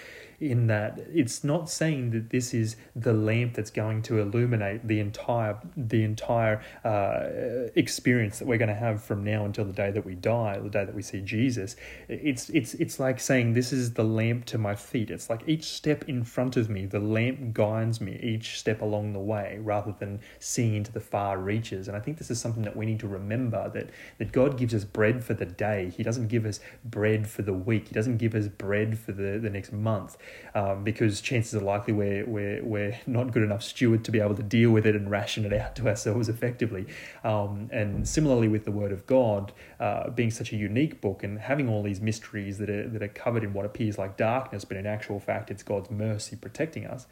in 0.42 0.66
that 0.66 0.99
it's 1.14 1.44
not 1.44 1.70
saying 1.70 2.11
that 2.11 2.30
this 2.30 2.52
is 2.52 2.75
the 2.96 3.12
lamp 3.12 3.54
that's 3.54 3.70
going 3.70 4.02
to 4.02 4.18
illuminate 4.18 4.87
the 4.87 4.99
entire 4.99 5.56
the 5.76 6.02
entire 6.02 6.61
uh, 6.84 7.70
experience 7.76 8.40
that 8.40 8.49
we're 8.49 8.58
going 8.58 8.68
to 8.68 8.75
have 8.75 9.02
from 9.02 9.22
now 9.22 9.44
until 9.44 9.64
the 9.64 9.72
day 9.72 9.90
that 9.92 10.04
we 10.04 10.14
die, 10.16 10.58
the 10.58 10.68
day 10.68 10.84
that 10.84 10.94
we 10.94 11.02
see 11.02 11.20
Jesus. 11.20 11.76
It's 12.08 12.50
it's 12.50 12.75
it's 12.75 12.99
like 12.99 13.20
saying 13.20 13.52
this 13.52 13.72
is 13.72 13.94
the 13.94 14.02
lamp 14.02 14.44
to 14.46 14.58
my 14.58 14.75
feet. 14.75 15.11
It's 15.11 15.30
like 15.30 15.42
each 15.46 15.64
step 15.64 16.08
in 16.08 16.25
front 16.25 16.56
of 16.56 16.68
me, 16.68 16.87
the 16.87 16.99
lamp 16.99 17.54
guides 17.54 18.00
me 18.00 18.18
each 18.20 18.58
step 18.58 18.82
along 18.82 19.12
the 19.12 19.20
way, 19.20 19.58
rather 19.61 19.94
than 19.99 20.20
seeing 20.40 20.75
into 20.75 20.92
the 20.92 21.00
far 21.00 21.38
reaches. 21.38 21.87
And 21.87 21.96
I 21.96 22.00
think 22.00 22.18
this 22.18 22.30
is 22.30 22.40
something 22.40 22.64
that 22.64 22.76
we 22.76 22.84
need 22.84 22.99
to 23.00 23.08
remember 23.08 23.70
that 23.72 23.90
that 24.18 24.32
God 24.32 24.58
gives 24.58 24.75
us 24.75 24.84
bread 24.84 25.22
for 25.22 25.34
the 25.34 25.46
day. 25.46 25.92
He 25.96 26.02
doesn't 26.02 26.26
give 26.26 26.44
us 26.44 26.58
bread 26.84 27.28
for 27.28 27.42
the 27.42 27.52
week. 27.52 27.88
He 27.88 27.94
doesn't 27.94 28.16
give 28.16 28.34
us 28.34 28.49
bread 28.49 28.99
for 28.99 29.12
the, 29.12 29.38
the 29.38 29.50
next 29.50 29.72
month 29.72 30.16
um, 30.54 30.84
because 30.84 31.20
chances 31.20 31.54
are 31.54 31.64
likely 31.64 31.92
we're, 31.92 32.26
we're, 32.26 32.62
we're 32.62 33.00
not 33.06 33.32
good 33.32 33.42
enough 33.42 33.62
steward 33.62 34.04
to 34.04 34.10
be 34.10 34.20
able 34.20 34.34
to 34.34 34.42
deal 34.42 34.70
with 34.70 34.86
it 34.86 34.94
and 34.94 35.10
ration 35.10 35.44
it 35.44 35.52
out 35.52 35.74
to 35.76 35.88
ourselves 35.88 36.28
effectively. 36.28 36.86
Um, 37.24 37.68
and 37.72 38.06
similarly 38.06 38.48
with 38.48 38.64
the 38.64 38.72
Word 38.72 38.92
of 38.92 39.06
God, 39.06 39.52
uh, 39.80 40.10
being 40.10 40.30
such 40.30 40.52
a 40.52 40.56
unique 40.56 41.00
book 41.00 41.22
and 41.22 41.38
having 41.38 41.68
all 41.68 41.82
these 41.82 42.00
mysteries 42.00 42.58
that 42.58 42.70
are, 42.70 42.88
that 42.88 43.02
are 43.02 43.08
covered 43.08 43.44
in 43.44 43.52
what 43.52 43.64
appears 43.64 43.98
like 43.98 44.16
darkness, 44.16 44.64
but 44.64 44.76
in 44.76 44.86
actual 44.86 45.20
fact, 45.20 45.50
it's 45.50 45.62
God's 45.62 45.90
mercy 45.90 46.36
protecting 46.36 46.86
us. 46.86 47.06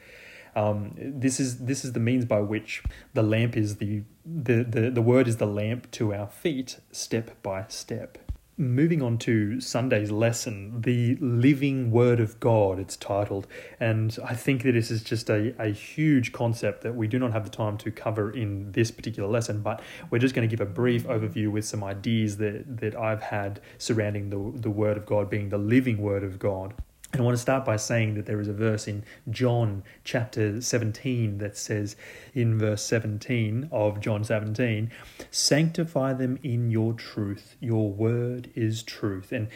Um, 0.56 0.94
this 0.96 1.38
is 1.38 1.58
this 1.58 1.84
is 1.84 1.92
the 1.92 2.00
means 2.00 2.24
by 2.24 2.40
which 2.40 2.82
the 3.14 3.22
lamp 3.22 3.56
is 3.56 3.76
the, 3.76 4.02
the 4.24 4.64
the 4.64 4.90
the 4.90 5.02
word 5.02 5.28
is 5.28 5.36
the 5.36 5.46
lamp 5.46 5.90
to 5.92 6.12
our 6.12 6.26
feet, 6.26 6.80
step 6.90 7.40
by 7.42 7.66
step. 7.68 8.18
Moving 8.60 9.00
on 9.00 9.16
to 9.20 9.58
Sunday's 9.58 10.10
lesson, 10.10 10.82
the 10.82 11.16
living 11.18 11.90
word 11.90 12.20
of 12.20 12.38
God, 12.40 12.78
it's 12.78 12.94
titled. 12.94 13.46
And 13.80 14.14
I 14.22 14.34
think 14.34 14.64
that 14.64 14.72
this 14.72 14.90
is 14.90 15.02
just 15.02 15.30
a, 15.30 15.54
a 15.58 15.68
huge 15.68 16.32
concept 16.32 16.82
that 16.82 16.94
we 16.94 17.08
do 17.08 17.18
not 17.18 17.32
have 17.32 17.44
the 17.44 17.50
time 17.50 17.78
to 17.78 17.90
cover 17.90 18.30
in 18.30 18.70
this 18.72 18.90
particular 18.90 19.30
lesson, 19.30 19.62
but 19.62 19.80
we're 20.10 20.18
just 20.18 20.34
going 20.34 20.46
to 20.46 20.54
give 20.54 20.60
a 20.60 20.70
brief 20.70 21.04
overview 21.04 21.50
with 21.50 21.64
some 21.64 21.82
ideas 21.82 22.36
that, 22.36 22.76
that 22.80 22.94
I've 22.94 23.22
had 23.22 23.62
surrounding 23.78 24.28
the, 24.28 24.60
the 24.60 24.70
word 24.70 24.98
of 24.98 25.06
God 25.06 25.30
being 25.30 25.48
the 25.48 25.56
living 25.56 25.96
word 25.96 26.22
of 26.22 26.38
God. 26.38 26.74
And 27.12 27.20
I 27.20 27.24
want 27.24 27.36
to 27.36 27.42
start 27.42 27.64
by 27.64 27.76
saying 27.76 28.14
that 28.14 28.26
there 28.26 28.40
is 28.40 28.46
a 28.46 28.52
verse 28.52 28.86
in 28.86 29.02
John 29.28 29.82
chapter 30.04 30.60
17 30.60 31.38
that 31.38 31.56
says, 31.56 31.96
in 32.34 32.56
verse 32.56 32.84
17 32.84 33.68
of 33.72 33.98
John 33.98 34.22
17, 34.22 34.92
sanctify 35.30 36.12
them 36.12 36.38
in 36.44 36.70
your 36.70 36.92
truth. 36.92 37.56
Your 37.58 37.90
word 37.90 38.50
is 38.54 38.84
truth. 38.84 39.32
And 39.32 39.48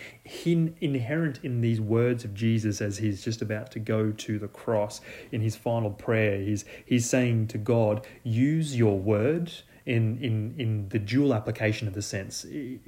in, 0.44 0.74
inherent 0.80 1.38
in 1.44 1.60
these 1.60 1.80
words 1.80 2.24
of 2.24 2.34
Jesus 2.34 2.80
as 2.80 2.98
he's 2.98 3.22
just 3.22 3.40
about 3.40 3.70
to 3.72 3.78
go 3.78 4.10
to 4.10 4.38
the 4.40 4.48
cross 4.48 5.00
in 5.30 5.40
his 5.40 5.54
final 5.54 5.92
prayer, 5.92 6.40
he's, 6.40 6.64
he's 6.84 7.08
saying 7.08 7.46
to 7.48 7.58
God, 7.58 8.04
use 8.24 8.76
your 8.76 8.98
word 8.98 9.52
in 9.86 10.18
in 10.18 10.54
in 10.58 10.88
the 10.88 10.98
dual 10.98 11.34
application 11.34 11.86
of 11.86 11.94
the 11.94 12.02
sense 12.02 12.46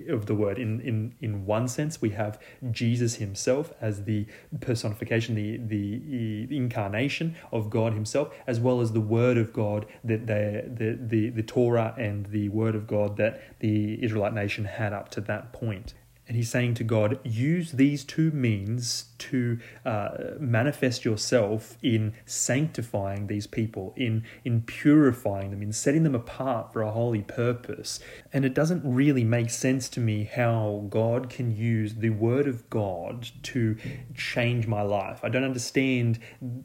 of 0.08 0.26
the 0.26 0.34
word. 0.34 0.58
In 0.58 0.80
in 0.80 1.14
in 1.20 1.44
one 1.44 1.68
sense, 1.68 2.00
we 2.00 2.10
have 2.10 2.40
Jesus 2.70 3.16
Himself 3.16 3.72
as 3.80 4.04
the 4.04 4.26
personification, 4.60 5.34
the 5.34 5.58
the, 5.58 6.56
incarnation 6.56 7.36
of 7.52 7.68
God 7.68 7.92
Himself, 7.92 8.34
as 8.46 8.60
well 8.60 8.80
as 8.80 8.92
the 8.92 9.00
Word 9.00 9.36
of 9.36 9.52
God 9.52 9.86
that 10.04 10.26
the 10.26 10.64
the 11.10 11.30
the 11.30 11.42
Torah 11.42 11.94
and 11.98 12.26
the 12.26 12.48
Word 12.48 12.74
of 12.74 12.86
God 12.86 13.16
that 13.18 13.42
the 13.60 14.02
Israelite 14.02 14.34
nation 14.34 14.64
had 14.64 14.92
up 14.92 15.10
to 15.10 15.20
that 15.22 15.52
point. 15.52 15.94
And 16.28 16.36
he's 16.36 16.50
saying 16.50 16.74
to 16.74 16.84
God, 16.84 17.20
use 17.22 17.72
these 17.72 18.02
two 18.02 18.32
means 18.32 19.10
to 19.18 19.58
uh, 19.84 20.08
manifest 20.38 21.04
yourself 21.04 21.76
in 21.82 22.14
sanctifying 22.24 23.26
these 23.26 23.46
people, 23.46 23.94
in, 23.96 24.24
in 24.44 24.62
purifying 24.62 25.50
them, 25.50 25.62
in 25.62 25.72
setting 25.72 26.02
them 26.02 26.14
apart 26.14 26.72
for 26.72 26.82
a 26.82 26.90
holy 26.90 27.22
purpose. 27.22 28.00
And 28.32 28.44
it 28.44 28.54
doesn't 28.54 28.82
really 28.84 29.24
make 29.24 29.50
sense 29.50 29.88
to 29.90 30.00
me 30.00 30.24
how 30.24 30.86
God 30.90 31.30
can 31.30 31.54
use 31.56 31.94
the 31.94 32.10
Word 32.10 32.46
of 32.46 32.68
God 32.70 33.28
to 33.44 33.76
change 34.14 34.66
my 34.66 34.82
life. 34.82 35.20
I 35.22 35.28
don't 35.28 35.44
understand 35.44 36.18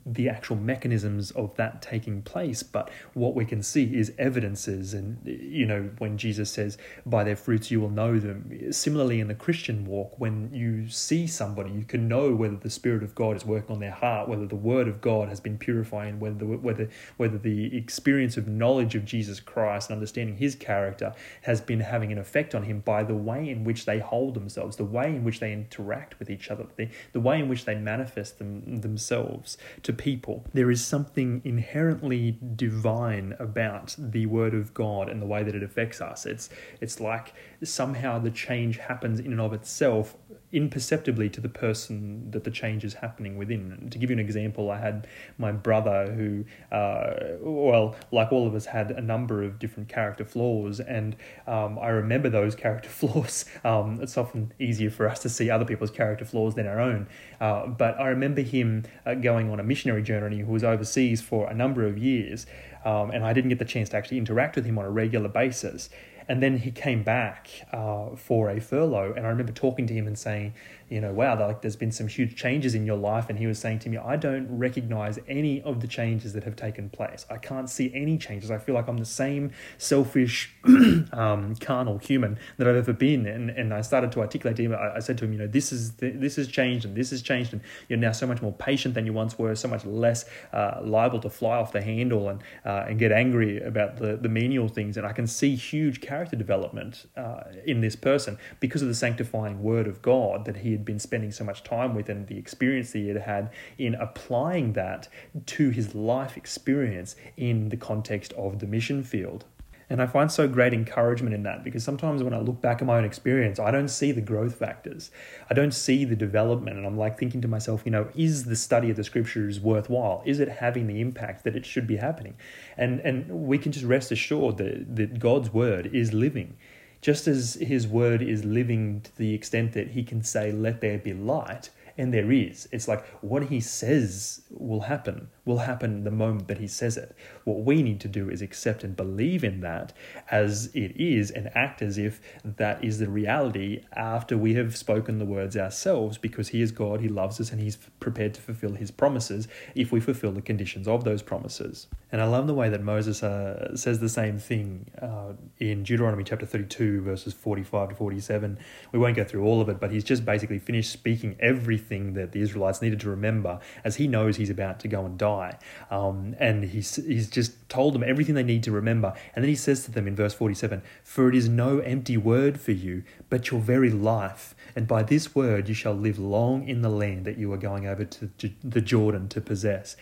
the 0.05 0.29
actual 0.29 0.55
mechanisms 0.55 1.31
of 1.31 1.55
that 1.55 1.81
taking 1.81 2.21
place, 2.21 2.63
but 2.63 2.89
what 3.13 3.35
we 3.35 3.45
can 3.45 3.63
see 3.63 3.95
is 3.95 4.13
evidences. 4.17 4.93
And, 4.93 5.19
you 5.25 5.65
know, 5.65 5.89
when 5.97 6.17
Jesus 6.17 6.51
says, 6.51 6.77
by 7.05 7.23
their 7.23 7.35
fruits 7.35 7.71
you 7.71 7.81
will 7.81 7.89
know 7.89 8.19
them. 8.19 8.71
Similarly, 8.71 9.19
in 9.19 9.27
the 9.27 9.35
Christian 9.35 9.85
walk, 9.85 10.19
when 10.19 10.53
you 10.53 10.87
see 10.89 11.27
somebody, 11.27 11.71
you 11.71 11.83
can 11.83 12.07
know 12.07 12.33
whether 12.41 12.55
the 12.57 12.71
Spirit 12.71 13.03
of 13.03 13.13
God 13.13 13.35
is 13.35 13.45
working 13.45 13.75
on 13.75 13.79
their 13.79 13.91
heart, 13.91 14.27
whether 14.27 14.47
the 14.47 14.55
Word 14.55 14.87
of 14.87 14.99
God 14.99 15.29
has 15.29 15.39
been 15.39 15.59
purifying, 15.59 16.19
whether 16.19 16.35
the, 16.35 16.45
whether 16.45 16.89
whether 17.17 17.37
the 17.37 17.77
experience 17.77 18.35
of 18.35 18.47
knowledge 18.47 18.95
of 18.95 19.05
Jesus 19.05 19.39
Christ 19.39 19.89
and 19.89 19.97
understanding 19.97 20.37
His 20.37 20.55
character 20.55 21.13
has 21.43 21.61
been 21.61 21.81
having 21.81 22.11
an 22.11 22.17
effect 22.17 22.55
on 22.55 22.63
him 22.63 22.79
by 22.79 23.03
the 23.03 23.13
way 23.13 23.47
in 23.47 23.63
which 23.63 23.85
they 23.85 23.99
hold 23.99 24.33
themselves, 24.33 24.77
the 24.77 24.83
way 24.83 25.07
in 25.07 25.23
which 25.23 25.39
they 25.39 25.53
interact 25.53 26.17
with 26.17 26.31
each 26.31 26.49
other, 26.49 26.65
the, 26.77 26.89
the 27.13 27.19
way 27.19 27.39
in 27.39 27.47
which 27.47 27.65
they 27.65 27.75
manifest 27.75 28.39
them, 28.39 28.81
themselves 28.81 29.57
to 29.83 29.93
people. 29.93 30.43
There 30.51 30.71
is 30.71 30.83
something 30.83 31.41
inherently 31.43 32.39
divine 32.55 33.35
about 33.37 33.95
the 33.99 34.25
Word 34.25 34.55
of 34.55 34.73
God 34.73 35.09
and 35.09 35.21
the 35.21 35.27
way 35.27 35.43
that 35.43 35.53
it 35.53 35.61
affects 35.61 36.01
us. 36.01 36.25
It's 36.25 36.49
it's 36.79 36.99
like 36.99 37.33
somehow 37.63 38.17
the 38.17 38.31
change 38.31 38.77
happens 38.77 39.19
in 39.19 39.31
and 39.31 39.41
of 39.41 39.53
itself 39.53 40.15
imperceptibly 40.53 41.29
to 41.29 41.41
the 41.41 41.49
person 41.49 42.29
that 42.31 42.43
the 42.43 42.51
change 42.51 42.83
is 42.83 42.95
happening 42.95 43.37
within. 43.37 43.89
To 43.89 43.97
give 43.97 44.09
you 44.09 44.15
an 44.15 44.19
example, 44.19 44.69
I 44.69 44.79
had 44.79 45.07
my 45.37 45.51
brother 45.51 46.11
who, 46.11 46.45
uh, 46.75 47.37
well, 47.41 47.95
like 48.11 48.31
all 48.31 48.47
of 48.47 48.55
us, 48.55 48.65
had 48.65 48.91
a 48.91 49.01
number 49.01 49.43
of 49.43 49.59
different 49.59 49.89
character 49.89 50.25
flaws, 50.25 50.79
and 50.79 51.15
um, 51.47 51.79
I 51.79 51.89
remember 51.89 52.29
those 52.29 52.55
character 52.55 52.89
flaws. 53.01 53.45
Um, 53.63 53.99
it's 54.01 54.17
often 54.17 54.53
easier 54.59 54.89
for 54.89 55.07
us 55.07 55.19
to 55.19 55.29
see 55.29 55.49
other 55.49 55.65
people's 55.65 55.91
character 55.91 56.25
flaws 56.25 56.55
than 56.55 56.67
our 56.67 56.79
own. 56.79 57.07
Uh, 57.39 57.67
but 57.67 57.99
I 57.99 58.07
remember 58.07 58.41
him 58.41 58.83
uh, 59.05 59.15
going 59.15 59.49
on 59.49 59.59
a 59.59 59.63
missionary 59.63 60.03
journey 60.03 60.39
who 60.39 60.51
was 60.51 60.63
overseas 60.63 61.21
for 61.21 61.49
a 61.49 61.53
number 61.53 61.85
of 61.85 61.97
years, 61.97 62.45
um, 62.85 63.11
and 63.11 63.23
I 63.23 63.33
didn't 63.33 63.49
get 63.49 63.59
the 63.59 63.65
chance 63.65 63.89
to 63.89 63.97
actually 63.97 64.17
interact 64.17 64.55
with 64.55 64.65
him 64.65 64.77
on 64.77 64.85
a 64.85 64.89
regular 64.89 65.29
basis. 65.29 65.89
And 66.27 66.41
then 66.41 66.57
he 66.57 66.71
came 66.71 67.03
back 67.03 67.49
uh, 67.71 68.15
for 68.15 68.49
a 68.49 68.59
furlough, 68.59 69.13
and 69.15 69.25
I 69.25 69.29
remember 69.29 69.51
talking 69.51 69.87
to 69.87 69.93
him 69.93 70.07
and 70.07 70.17
saying, 70.17 70.53
you 70.91 70.99
know, 70.99 71.13
wow, 71.13 71.39
like 71.39 71.61
there's 71.61 71.77
been 71.77 71.93
some 71.93 72.09
huge 72.09 72.35
changes 72.35 72.75
in 72.75 72.85
your 72.85 72.97
life. 72.97 73.29
And 73.29 73.39
he 73.39 73.47
was 73.47 73.57
saying 73.57 73.79
to 73.79 73.89
me, 73.89 73.97
I 73.97 74.17
don't 74.17 74.45
recognize 74.49 75.17
any 75.25 75.61
of 75.61 75.79
the 75.79 75.87
changes 75.87 76.33
that 76.33 76.43
have 76.43 76.57
taken 76.57 76.89
place. 76.89 77.25
I 77.29 77.37
can't 77.37 77.69
see 77.69 77.89
any 77.95 78.17
changes. 78.17 78.51
I 78.51 78.57
feel 78.57 78.75
like 78.75 78.89
I'm 78.89 78.97
the 78.97 79.05
same 79.05 79.51
selfish, 79.77 80.53
um, 81.13 81.55
carnal 81.61 81.97
human 81.99 82.37
that 82.57 82.67
I've 82.67 82.75
ever 82.75 82.91
been. 82.91 83.25
And, 83.25 83.49
and 83.51 83.73
I 83.73 83.79
started 83.79 84.11
to 84.11 84.19
articulate 84.19 84.57
to 84.57 84.63
him, 84.63 84.73
I, 84.73 84.97
I 84.97 84.99
said 84.99 85.17
to 85.19 85.25
him, 85.25 85.31
you 85.31 85.39
know, 85.39 85.47
this 85.47 85.71
is 85.71 85.93
the, 85.93 86.09
this 86.09 86.35
has 86.35 86.49
changed 86.49 86.83
and 86.83 86.93
this 86.93 87.11
has 87.11 87.21
changed, 87.21 87.53
and 87.53 87.61
you're 87.87 87.97
now 87.97 88.11
so 88.11 88.27
much 88.27 88.41
more 88.41 88.51
patient 88.51 88.93
than 88.93 89.05
you 89.05 89.13
once 89.13 89.39
were, 89.39 89.55
so 89.55 89.69
much 89.69 89.85
less 89.85 90.25
uh, 90.51 90.81
liable 90.83 91.21
to 91.21 91.29
fly 91.29 91.57
off 91.57 91.71
the 91.71 91.81
handle 91.81 92.27
and 92.27 92.43
uh, 92.65 92.85
and 92.89 92.99
get 92.99 93.13
angry 93.13 93.61
about 93.61 93.95
the, 93.95 94.17
the 94.17 94.27
menial 94.27 94.67
things. 94.67 94.97
And 94.97 95.07
I 95.07 95.13
can 95.13 95.25
see 95.25 95.55
huge 95.55 96.01
character 96.01 96.35
development 96.35 97.05
uh, 97.15 97.43
in 97.65 97.79
this 97.79 97.95
person 97.95 98.37
because 98.59 98.81
of 98.81 98.89
the 98.89 98.95
sanctifying 98.95 99.63
word 99.63 99.87
of 99.87 100.01
God 100.01 100.43
that 100.43 100.57
he 100.57 100.80
had 100.81 100.85
been 100.85 100.99
spending 100.99 101.31
so 101.31 101.43
much 101.43 101.63
time 101.63 101.95
with 101.95 102.09
and 102.09 102.27
the 102.27 102.37
experience 102.37 102.91
that 102.91 102.99
he 102.99 103.07
had 103.07 103.21
had 103.21 103.51
in 103.77 103.95
applying 103.95 104.73
that 104.73 105.07
to 105.45 105.69
his 105.69 105.93
life 105.93 106.35
experience 106.35 107.15
in 107.37 107.69
the 107.69 107.77
context 107.77 108.33
of 108.33 108.59
the 108.59 108.67
mission 108.67 109.03
field. 109.03 109.45
And 109.89 110.01
I 110.01 110.07
find 110.07 110.31
so 110.31 110.47
great 110.47 110.73
encouragement 110.73 111.35
in 111.35 111.43
that 111.43 111.65
because 111.65 111.83
sometimes 111.83 112.23
when 112.23 112.33
I 112.33 112.39
look 112.39 112.61
back 112.61 112.81
at 112.81 112.87
my 112.87 112.97
own 112.97 113.03
experience, 113.03 113.59
I 113.59 113.71
don't 113.71 113.89
see 113.89 114.13
the 114.13 114.21
growth 114.21 114.55
factors. 114.55 115.11
I 115.49 115.53
don't 115.53 115.73
see 115.73 116.05
the 116.05 116.15
development. 116.15 116.77
And 116.77 116.87
I'm 116.87 116.97
like 116.97 117.19
thinking 117.19 117.41
to 117.41 117.49
myself, 117.49 117.81
you 117.83 117.91
know, 117.91 118.07
is 118.15 118.45
the 118.45 118.55
study 118.55 118.89
of 118.89 118.95
the 118.95 119.03
scriptures 119.03 119.59
worthwhile? 119.59 120.23
Is 120.25 120.39
it 120.39 120.47
having 120.47 120.87
the 120.87 121.01
impact 121.01 121.43
that 121.43 121.57
it 121.57 121.65
should 121.65 121.87
be 121.87 121.97
happening? 121.97 122.35
And 122.77 123.01
and 123.01 123.29
we 123.29 123.57
can 123.57 123.73
just 123.73 123.85
rest 123.85 124.13
assured 124.13 124.57
that, 124.57 124.95
that 124.95 125.19
God's 125.19 125.51
word 125.53 125.93
is 125.93 126.13
living 126.13 126.55
just 127.01 127.27
as 127.27 127.55
his 127.55 127.87
word 127.87 128.21
is 128.21 128.45
living 128.45 129.01
to 129.01 129.17
the 129.17 129.33
extent 129.33 129.73
that 129.73 129.89
he 129.89 130.03
can 130.03 130.23
say, 130.23 130.51
Let 130.51 130.81
there 130.81 130.97
be 130.97 131.13
light, 131.13 131.69
and 131.97 132.13
there 132.13 132.31
is. 132.31 132.67
It's 132.71 132.87
like 132.87 133.05
what 133.21 133.43
he 133.45 133.59
says 133.59 134.41
will 134.49 134.81
happen 134.81 135.29
will 135.45 135.59
happen 135.59 136.03
the 136.03 136.11
moment 136.11 136.47
that 136.47 136.59
he 136.59 136.67
says 136.67 136.97
it. 136.97 137.15
What 137.45 137.63
we 137.63 137.81
need 137.81 137.99
to 138.01 138.07
do 138.07 138.29
is 138.29 138.41
accept 138.41 138.83
and 138.83 138.95
believe 138.95 139.43
in 139.43 139.61
that 139.61 139.91
as 140.29 140.67
it 140.75 140.95
is 140.95 141.31
and 141.31 141.49
act 141.55 141.81
as 141.81 141.97
if 141.97 142.21
that 142.43 142.83
is 142.83 142.99
the 142.99 143.09
reality 143.09 143.83
after 143.93 144.37
we 144.37 144.53
have 144.53 144.77
spoken 144.77 145.17
the 145.17 145.25
words 145.25 145.57
ourselves 145.57 146.17
because 146.17 146.49
he 146.49 146.61
is 146.61 146.71
God, 146.71 147.01
he 147.01 147.07
loves 147.07 147.39
us, 147.39 147.51
and 147.51 147.59
he's 147.59 147.77
prepared 147.99 148.33
to 148.35 148.41
fulfill 148.41 148.73
his 148.73 148.91
promises 148.91 149.47
if 149.73 149.91
we 149.91 149.99
fulfill 149.99 150.31
the 150.31 150.41
conditions 150.41 150.87
of 150.87 151.03
those 151.03 151.23
promises. 151.23 151.87
And 152.11 152.21
I 152.21 152.25
love 152.25 152.45
the 152.45 152.53
way 152.53 152.69
that 152.69 152.83
Moses 152.83 153.23
uh, 153.23 153.75
says 153.75 153.99
the 153.99 154.09
same 154.09 154.37
thing 154.37 154.91
uh, 155.01 155.33
in 155.59 155.83
Deuteronomy 155.83 156.23
chapter 156.23 156.45
32, 156.45 157.01
verses 157.01 157.33
45 157.33 157.89
to 157.89 157.95
47. 157.95 158.59
We 158.91 158.99
won't 158.99 159.15
go 159.15 159.23
through 159.23 159.43
all 159.43 159.61
of 159.61 159.69
it, 159.69 159.79
but 159.79 159.91
he's 159.91 160.03
just 160.03 160.23
basically 160.23 160.59
finished 160.59 160.91
speaking 160.91 161.35
everything 161.39 161.80
that 162.13 162.31
the 162.31 162.41
Israelites 162.41 162.81
needed 162.81 162.99
to 163.01 163.09
remember 163.09 163.59
as 163.83 163.97
he 163.97 164.07
knows 164.07 164.37
he's 164.37 164.49
about 164.49 164.79
to 164.81 164.87
go 164.87 165.05
and 165.05 165.17
die 165.17 165.31
die. 165.41 165.57
Um, 165.89 166.35
and 166.39 166.65
he's, 166.65 166.95
he's 166.95 167.29
just 167.29 167.69
told 167.69 167.93
them 167.93 168.03
everything 168.03 168.35
they 168.35 168.43
need 168.43 168.63
to 168.63 168.71
remember. 168.71 169.13
And 169.35 169.43
then 169.43 169.49
he 169.49 169.55
says 169.55 169.83
to 169.85 169.91
them 169.91 170.07
in 170.07 170.15
verse 170.15 170.33
47 170.33 170.81
For 171.03 171.29
it 171.29 171.35
is 171.35 171.49
no 171.49 171.79
empty 171.79 172.17
word 172.17 172.59
for 172.59 172.71
you, 172.71 173.03
but 173.29 173.51
your 173.51 173.59
very 173.59 173.89
life. 173.89 174.55
And 174.75 174.87
by 174.87 175.03
this 175.03 175.35
word 175.35 175.67
you 175.67 175.75
shall 175.75 175.93
live 175.93 176.19
long 176.19 176.67
in 176.67 176.81
the 176.81 176.89
land 176.89 177.25
that 177.25 177.37
you 177.37 177.51
are 177.53 177.57
going 177.57 177.87
over 177.87 178.05
to 178.05 178.29
the 178.63 178.81
Jordan 178.81 179.27
to 179.29 179.41
possess. 179.41 179.95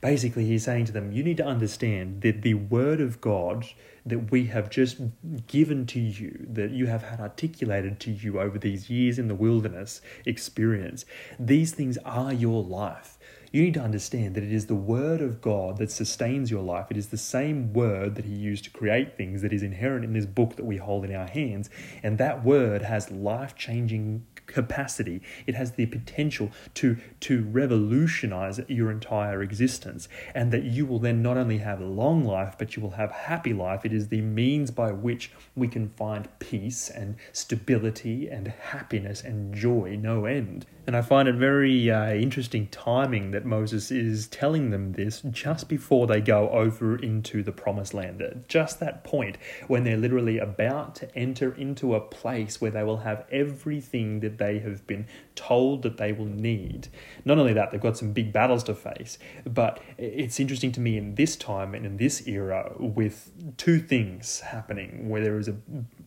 Basically, 0.00 0.44
he's 0.44 0.64
saying 0.64 0.84
to 0.86 0.92
them, 0.92 1.12
You 1.12 1.22
need 1.22 1.36
to 1.38 1.44
understand 1.44 2.22
that 2.22 2.42
the 2.42 2.54
word 2.54 3.00
of 3.00 3.20
God 3.20 3.66
that 4.04 4.30
we 4.30 4.46
have 4.46 4.70
just 4.70 4.98
given 5.46 5.84
to 5.86 5.98
you, 5.98 6.46
that 6.48 6.70
you 6.70 6.86
have 6.86 7.02
had 7.02 7.20
articulated 7.20 7.98
to 8.00 8.12
you 8.12 8.38
over 8.38 8.58
these 8.58 8.88
years 8.88 9.18
in 9.18 9.26
the 9.26 9.34
wilderness 9.34 10.00
experience, 10.24 11.04
these 11.38 11.72
things 11.72 11.98
are 12.04 12.32
your 12.32 12.62
life 12.62 13.16
you 13.56 13.62
need 13.62 13.74
to 13.74 13.80
understand 13.80 14.34
that 14.34 14.44
it 14.44 14.52
is 14.52 14.66
the 14.66 14.74
word 14.74 15.22
of 15.22 15.40
God 15.40 15.78
that 15.78 15.90
sustains 15.90 16.50
your 16.50 16.62
life. 16.62 16.86
It 16.90 16.96
is 16.96 17.08
the 17.08 17.16
same 17.16 17.72
word 17.72 18.14
that 18.16 18.24
He 18.24 18.34
used 18.34 18.64
to 18.64 18.70
create 18.70 19.16
things 19.16 19.40
that 19.40 19.52
is 19.52 19.62
inherent 19.62 20.04
in 20.04 20.12
this 20.12 20.26
book 20.26 20.56
that 20.56 20.66
we 20.66 20.76
hold 20.76 21.06
in 21.06 21.14
our 21.14 21.26
hands. 21.26 21.70
And 22.02 22.18
that 22.18 22.44
word 22.44 22.82
has 22.82 23.10
life 23.10 23.54
changing 23.54 24.26
capacity. 24.46 25.20
It 25.46 25.54
has 25.54 25.72
the 25.72 25.86
potential 25.86 26.50
to, 26.74 26.96
to 27.20 27.42
revolutionize 27.44 28.60
your 28.68 28.90
entire 28.90 29.42
existence. 29.42 30.08
And 30.34 30.52
that 30.52 30.64
you 30.64 30.86
will 30.86 30.98
then 30.98 31.22
not 31.22 31.36
only 31.36 31.58
have 31.58 31.80
long 31.80 32.24
life, 32.24 32.56
but 32.58 32.76
you 32.76 32.82
will 32.82 32.92
have 32.92 33.10
happy 33.10 33.52
life. 33.52 33.84
It 33.84 33.92
is 33.92 34.08
the 34.08 34.20
means 34.20 34.70
by 34.70 34.92
which 34.92 35.32
we 35.54 35.68
can 35.68 35.88
find 35.90 36.28
peace 36.38 36.90
and 36.90 37.16
stability 37.32 38.28
and 38.28 38.48
happiness 38.48 39.22
and 39.22 39.54
joy 39.54 39.96
no 40.00 40.24
end. 40.24 40.66
And 40.86 40.96
I 40.96 41.02
find 41.02 41.28
it 41.28 41.34
very 41.34 41.90
uh, 41.90 42.12
interesting 42.12 42.68
timing 42.68 43.32
that 43.32 43.44
Moses 43.44 43.90
is 43.90 44.28
telling 44.28 44.70
them 44.70 44.92
this 44.92 45.20
just 45.32 45.68
before 45.68 46.06
they 46.06 46.20
go 46.20 46.48
over 46.50 46.96
into 46.96 47.42
the 47.42 47.50
promised 47.50 47.92
land. 47.92 48.22
At 48.22 48.48
just 48.48 48.78
that 48.78 49.02
point 49.02 49.36
when 49.66 49.82
they're 49.82 49.96
literally 49.96 50.38
about 50.38 50.94
to 50.96 51.16
enter 51.16 51.52
into 51.54 51.96
a 51.96 52.00
place 52.00 52.60
where 52.60 52.70
they 52.70 52.84
will 52.84 52.98
have 52.98 53.24
everything 53.32 54.20
that 54.20 54.35
they 54.38 54.58
have 54.60 54.86
been 54.86 55.06
told 55.34 55.82
that 55.82 55.96
they 55.96 56.12
will 56.12 56.26
need. 56.26 56.88
Not 57.24 57.38
only 57.38 57.52
that, 57.52 57.70
they've 57.70 57.80
got 57.80 57.96
some 57.96 58.12
big 58.12 58.32
battles 58.32 58.64
to 58.64 58.74
face, 58.74 59.18
but 59.44 59.80
it's 59.98 60.40
interesting 60.40 60.72
to 60.72 60.80
me 60.80 60.96
in 60.96 61.14
this 61.14 61.36
time 61.36 61.74
and 61.74 61.84
in 61.86 61.96
this 61.96 62.26
era 62.26 62.72
with 62.78 63.30
two 63.56 63.78
things 63.78 64.40
happening 64.40 65.08
where 65.08 65.22
there 65.22 65.38
is 65.38 65.48
a 65.48 65.56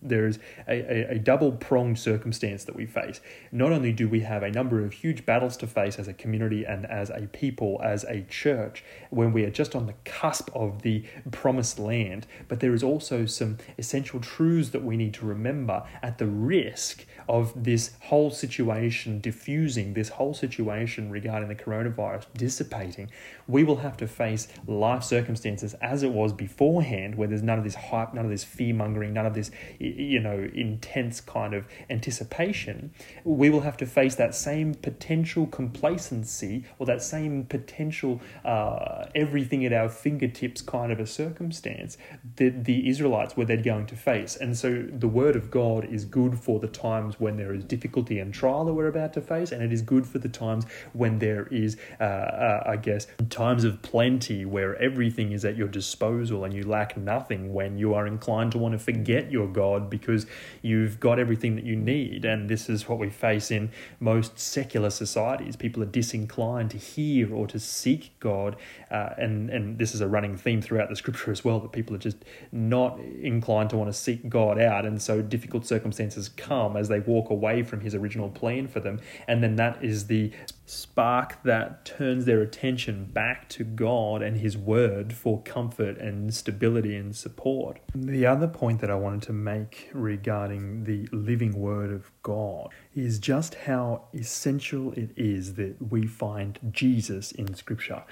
there 0.02 0.28
is 0.28 0.40
a, 0.68 1.12
a, 1.12 1.16
a 1.16 1.20
double 1.20 1.52
pronged 1.52 2.00
circumstance 2.00 2.64
that 2.64 2.76
we 2.76 2.86
face. 2.86 3.20
Not 3.52 3.72
only 3.72 3.92
do 3.92 4.08
we 4.08 4.22
have 4.22 4.44
a 4.44 4.52
number 4.52 4.84
of 4.84 4.94
huge 4.94 5.26
battles 5.26 5.58
to 5.58 5.68
face 5.68 6.00
as 6.00 6.08
a 6.08 6.14
community 6.14 6.66
and 6.66 6.86
as 6.86 7.10
a 7.10 7.28
people, 7.34 7.80
as 7.84 8.04
a 8.06 8.22
church, 8.24 8.84
when 9.10 9.34
we 9.34 9.44
are 9.44 9.50
just 9.50 9.76
on 9.76 9.88
the 9.88 9.94
cusp 10.06 10.50
of 10.56 10.82
the 10.84 11.04
promised 11.32 11.80
land, 11.80 12.28
but 12.48 12.60
there 12.60 12.74
is 12.74 12.84
also 12.84 13.26
some 13.26 13.58
essential 13.78 14.20
truths 14.20 14.70
that 14.70 14.84
we 14.84 14.98
need 14.98 15.14
to 15.16 15.26
remember 15.26 15.84
at 16.02 16.18
the 16.18 16.28
risk 16.28 17.06
of 17.28 17.52
this 17.64 17.92
whole 18.02 18.19
situation 18.28 19.22
diffusing, 19.22 19.94
this 19.94 20.10
whole 20.10 20.34
situation 20.34 21.10
regarding 21.10 21.48
the 21.48 21.56
coronavirus 21.56 22.26
dissipating. 22.36 23.10
We 23.48 23.64
will 23.64 23.78
have 23.78 23.96
to 23.98 24.08
face 24.08 24.50
life 24.68 25.04
circumstances 25.04 25.76
as 25.76 26.04
it 26.04 26.12
was 26.12 26.34
beforehand, 26.34 27.16
where 27.16 27.30
there's 27.30 27.42
none 27.42 27.58
of 27.58 27.64
this 27.64 27.76
hype, 27.76 28.14
none 28.14 28.26
of 28.26 28.32
this 28.32 28.44
fear 28.44 28.74
mongering, 28.74 29.14
none 29.14 29.26
of 29.26 29.34
this 29.34 29.52
you 29.80 30.20
know, 30.20 30.50
intense 30.54 31.22
kind 31.22 31.54
of 31.54 31.66
anticipation, 31.90 32.92
we 33.24 33.50
will 33.50 33.62
have 33.62 33.78
to 33.78 33.86
face 33.86 34.16
that 34.16 34.36
same 34.36 34.74
potential 34.74 35.48
complacency 35.48 36.66
or 36.78 36.86
that 36.86 37.02
same 37.02 37.46
potential 37.46 38.20
uh, 38.44 39.06
everything 39.16 39.66
at 39.66 39.74
our 39.74 39.90
fingertips 39.90 40.62
kind 40.62 40.92
of 40.92 41.00
a 41.00 41.06
circumstance 41.06 41.98
that 42.38 42.66
the 42.66 42.90
Israelites 42.90 43.38
were 43.38 43.46
then 43.46 43.62
going 43.62 43.86
to 43.86 43.96
face. 43.96 44.36
And 44.36 44.58
so 44.58 44.86
the 44.92 45.08
word 45.08 45.36
of 45.36 45.52
God 45.52 45.86
is 45.86 46.06
good 46.06 46.40
for 46.40 46.60
the 46.60 46.68
times 46.68 47.20
when 47.20 47.38
there 47.38 47.54
is 47.54 47.64
difficulty 47.64 48.09
and 48.18 48.34
trial 48.34 48.66
that 48.66 48.74
we're 48.74 48.88
about 48.88 49.14
to 49.14 49.22
face, 49.22 49.52
and 49.52 49.62
it 49.62 49.72
is 49.72 49.84
good 49.84 50.08
for 50.08 50.18
the 50.18 50.30
times 50.30 50.66
when 50.94 51.20
there 51.20 51.46
is, 51.52 51.78
uh, 52.00 52.04
uh, 52.04 52.64
I 52.66 52.78
guess, 52.78 53.06
times 53.30 53.64
of 53.64 53.84
plenty 53.84 54.46
where 54.46 54.76
everything 54.78 55.32
is 55.32 55.46
at 55.46 55.56
your 55.56 55.68
disposal 55.68 56.44
and 56.44 56.56
you 56.56 56.64
lack 56.64 56.98
nothing 56.98 57.54
when 57.54 57.78
you 57.78 57.94
are 57.94 58.08
inclined 58.08 58.52
to 58.54 58.58
want 58.58 58.72
to 58.72 58.80
forget 58.80 59.32
your 59.32 59.46
God 59.46 59.60
God 59.60 59.90
because 59.90 60.26
you've 60.62 61.00
got 61.00 61.20
everything 61.20 61.56
that 61.56 61.66
you 61.66 61.76
need. 61.76 62.24
And 62.24 62.50
this 62.50 62.70
is 62.70 62.88
what 62.88 62.98
we 62.98 63.10
face 63.10 63.52
in 63.52 63.72
most 64.00 64.40
secular 64.40 64.90
societies. 64.90 65.56
People 65.58 65.84
are 65.84 65.92
disinclined 66.00 66.72
to 66.72 66.78
hear 66.78 67.34
or 67.34 67.46
to 67.48 67.60
seek 67.60 68.18
God. 68.20 68.56
Uh, 68.90 69.10
and, 69.18 69.50
and 69.50 69.78
this 69.78 69.94
is 69.94 70.02
a 70.02 70.08
running 70.08 70.38
theme 70.38 70.62
throughout 70.62 70.90
the 70.90 70.96
scripture 70.96 71.32
as 71.32 71.44
well 71.44 71.60
that 71.60 71.72
people 71.72 71.94
are 71.94 72.00
just 72.00 72.18
not 72.52 73.00
inclined 73.22 73.70
to 73.72 73.78
want 73.78 73.90
to 73.92 73.98
seek 73.98 74.30
God 74.30 74.58
out. 74.60 74.86
And 74.86 75.02
so 75.02 75.22
difficult 75.22 75.66
circumstances 75.66 76.30
come 76.30 76.78
as 76.78 76.88
they 76.88 77.00
walk 77.00 77.30
away 77.30 77.64
from 77.64 77.82
his 77.82 77.94
original 78.00 78.30
plan 78.30 78.68
for 78.68 78.80
them. 78.80 79.00
And 79.28 79.44
then 79.44 79.56
that 79.58 79.84
is 79.84 80.08
the 80.08 80.32
spark 80.66 81.42
that 81.44 81.84
turns 81.84 82.26
their 82.26 82.42
attention 82.42 83.06
back 83.06 83.50
to 83.50 83.64
God 83.64 84.22
and 84.22 84.38
His 84.38 84.58
Word 84.58 85.14
for 85.14 85.42
comfort 85.42 85.98
and 85.98 86.34
stability 86.34 86.96
and 86.96 87.16
support. 87.16 87.80
The 87.96 88.26
other 88.26 88.48
point 88.48 88.82
that 88.82 88.92
I 88.92 88.96
wanted 88.96 89.24
to 89.24 89.34
make 89.34 89.90
regarding 89.94 90.84
the 90.84 91.08
living 91.12 91.60
Word 91.60 91.92
of 91.92 92.12
God 92.22 92.70
is 92.96 93.20
just 93.20 93.56
how 93.56 94.04
essential 94.14 94.94
it 94.94 95.12
is 95.16 95.56
that 95.56 95.92
we 95.92 96.06
find 96.06 96.60
Jesus 96.72 97.32
in 97.32 97.54
Scripture. 97.56 98.04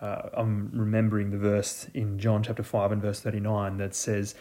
Uh, 0.00 0.28
I'm 0.34 0.70
remembering 0.72 1.30
the 1.30 1.38
verse 1.38 1.86
in 1.94 2.18
John 2.18 2.42
chapter 2.42 2.62
5 2.62 2.92
and 2.92 3.02
verse 3.02 3.20
39 3.20 3.78
that 3.78 3.94
says, 3.94 4.34